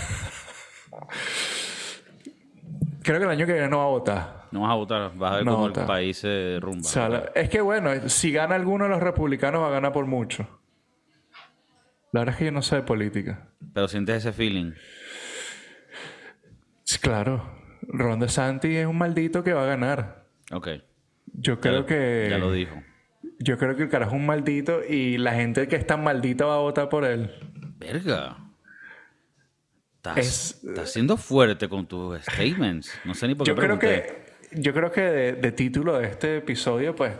Creo 3.05 3.19
que 3.19 3.25
el 3.27 3.31
año 3.31 3.47
que 3.47 3.53
viene 3.53 3.69
no 3.69 3.79
va 3.79 3.85
a 3.85 3.89
votar. 3.89 4.47
No 4.51 4.63
vas 4.63 4.71
a 4.73 4.75
votar, 4.75 5.13
vas 5.17 5.33
a 5.33 5.37
ver 5.37 5.45
No 5.45 5.53
cómo 5.53 5.67
el 5.67 5.73
país 5.73 6.17
se 6.19 6.29
derrumba. 6.29 6.81
O 6.81 6.91
sea, 6.91 7.09
la- 7.09 7.31
es 7.35 7.49
que 7.49 7.61
bueno, 7.61 8.09
si 8.09 8.33
gana 8.33 8.55
alguno 8.57 8.85
de 8.85 8.91
los 8.91 9.01
republicanos 9.03 9.61
va 9.63 9.69
a 9.69 9.71
ganar 9.71 9.93
por 9.93 10.07
mucho. 10.07 10.49
La 12.13 12.21
verdad 12.21 12.35
es 12.35 12.39
que 12.39 12.45
yo 12.47 12.53
no 12.53 12.63
sé 12.63 12.77
de 12.77 12.83
política. 12.83 13.49
Pero 13.73 13.89
sientes 13.89 14.17
ese 14.17 14.33
feeling. 14.33 14.73
Claro. 17.01 17.43
Ron 17.83 18.21
DeSantis 18.21 18.77
es 18.79 18.87
un 18.87 18.97
maldito 18.97 19.45
que 19.45 19.53
va 19.53 19.65
a 19.65 19.67
ganar. 19.67 20.25
Ok. 20.53 20.69
Yo 21.35 21.61
creo 21.61 21.85
que... 21.85 22.29
Ya 22.31 22.39
lo 22.39 22.51
dijo. 22.53 22.75
Yo 23.41 23.59
creo 23.59 23.77
que 23.77 23.83
el 23.83 23.89
carajo 23.89 24.13
es 24.13 24.17
un 24.21 24.27
maldito 24.27 24.81
y 24.89 25.19
la 25.19 25.33
gente 25.35 25.69
que 25.69 25.77
es 25.77 25.87
tan 25.87 26.03
maldita 26.03 26.47
va 26.47 26.55
a 26.57 26.61
votar 26.61 26.89
por 26.89 27.05
él. 27.05 27.31
Verga. 27.79 28.39
Estás, 30.07 30.19
Es- 30.19 30.65
estás 30.65 30.93
siendo 30.93 31.17
fuerte 31.17 31.69
con 31.69 31.87
tus 31.87 32.21
statements. 32.23 32.93
No 33.05 33.15
sé 33.15 33.27
ni 33.29 33.35
por 33.35 33.45
qué 33.47 33.51
Yo 33.53 33.57
creo 33.57 33.79
pregunté. 33.79 34.25
que, 34.51 34.61
yo 34.61 34.73
creo 34.75 34.91
que 34.93 35.01
de, 35.01 35.33
de 35.33 35.53
título 35.53 35.99
de 35.99 36.07
este 36.09 36.37
episodio, 36.39 36.95
pues, 36.95 37.13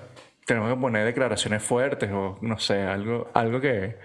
tenemos 0.45 0.73
que 0.75 0.79
poner 0.81 1.05
declaraciones 1.07 1.63
fuertes 1.63 2.11
o 2.13 2.39
no 2.43 2.59
sé, 2.59 2.83
algo, 2.83 3.31
algo 3.35 3.61
que. 3.61 3.97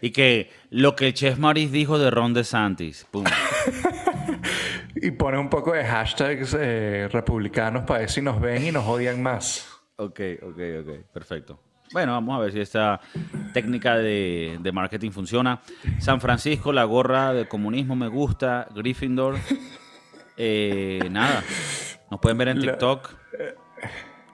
Y 0.00 0.10
que 0.10 0.50
lo 0.70 0.94
que 0.96 1.14
Chef 1.14 1.38
Maris 1.38 1.70
dijo 1.72 1.98
de 1.98 2.10
Ron 2.10 2.34
DeSantis. 2.34 3.06
Pum. 3.10 3.24
Y 4.98 5.10
poner 5.10 5.38
un 5.38 5.50
poco 5.50 5.72
de 5.72 5.84
hashtags 5.84 6.56
eh, 6.58 7.08
republicanos 7.12 7.84
para 7.84 8.00
ver 8.00 8.10
si 8.10 8.22
nos 8.22 8.40
ven 8.40 8.64
y 8.64 8.72
nos 8.72 8.86
odian 8.86 9.22
más. 9.22 9.68
ok, 9.96 10.20
ok, 10.42 10.58
ok. 10.80 10.88
Perfecto. 11.12 11.60
Bueno, 11.92 12.12
vamos 12.12 12.36
a 12.36 12.40
ver 12.40 12.52
si 12.52 12.60
esta 12.60 13.00
técnica 13.52 13.96
de, 13.96 14.58
de 14.60 14.72
marketing 14.72 15.10
funciona. 15.10 15.60
San 15.98 16.20
Francisco, 16.20 16.72
la 16.72 16.84
gorra 16.84 17.32
de 17.32 17.46
comunismo 17.46 17.94
me 17.96 18.08
gusta. 18.08 18.66
Gryffindor. 18.74 19.36
Eh, 20.36 21.00
nada. 21.10 21.42
Nos 22.10 22.20
pueden 22.20 22.36
ver 22.36 22.48
en 22.48 22.60
TikTok, 22.60 23.10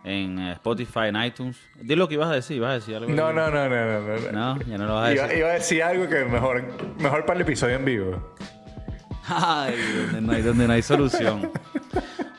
en 0.04 0.38
Spotify, 0.48 1.06
en 1.06 1.22
iTunes. 1.22 1.60
Di 1.80 1.94
lo 1.94 2.08
que 2.08 2.14
ibas 2.14 2.28
a 2.28 2.34
decir. 2.34 2.56
¿Ibas 2.56 2.70
a 2.70 2.74
decir 2.74 2.96
algo? 2.96 3.12
No, 3.12 3.32
no, 3.32 3.50
no, 3.50 3.68
no, 3.68 4.00
no. 4.00 4.32
no. 4.32 4.62
Ya 4.64 4.78
no 4.78 4.86
lo 4.86 4.94
vas 4.94 5.06
a 5.06 5.10
decir. 5.10 5.38
iba 5.38 5.48
a 5.48 5.52
decir 5.52 5.82
algo 5.82 6.08
que 6.08 6.24
mejor, 6.24 6.64
mejor 6.98 7.24
para 7.24 7.36
el 7.36 7.42
episodio 7.42 7.76
en 7.76 7.84
vivo. 7.84 8.34
Ay, 9.28 9.76
donde 9.96 10.20
no 10.20 10.32
hay, 10.32 10.42
donde 10.42 10.66
no 10.66 10.72
hay 10.72 10.82
solución. 10.82 11.50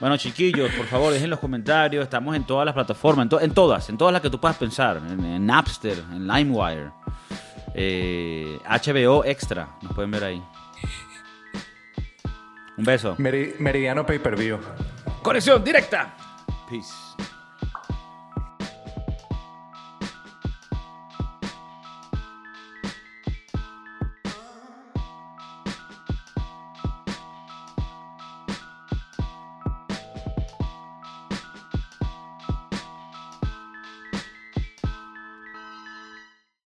Bueno, 0.04 0.18
chiquillos, 0.18 0.70
por 0.74 0.86
favor, 0.88 1.14
dejen 1.14 1.30
los 1.30 1.40
comentarios. 1.40 2.04
Estamos 2.04 2.36
en 2.36 2.44
todas 2.44 2.66
las 2.66 2.74
plataformas, 2.74 3.24
en, 3.24 3.30
to- 3.30 3.40
en 3.40 3.52
todas, 3.54 3.88
en 3.88 3.98
todas 3.98 4.12
las 4.12 4.22
que 4.22 4.30
tú 4.30 4.38
puedas 4.38 4.58
pensar. 4.58 4.98
En, 4.98 5.24
en 5.24 5.46
Napster, 5.46 5.98
en 6.12 6.28
LimeWire, 6.28 6.92
eh, 7.74 8.60
HBO 8.66 9.24
Extra. 9.24 9.70
Nos 9.82 9.94
pueden 9.94 10.12
ver 10.12 10.26
ahí. 10.26 10.44
Un 12.78 12.84
beso. 12.84 13.16
Meri- 13.18 13.56
Meridiano 13.60 14.06
Pay 14.06 14.20
Per 14.20 14.36
View. 14.36 14.60
Conexión 15.22 15.64
directa. 15.64 16.14
Peace. 16.70 16.92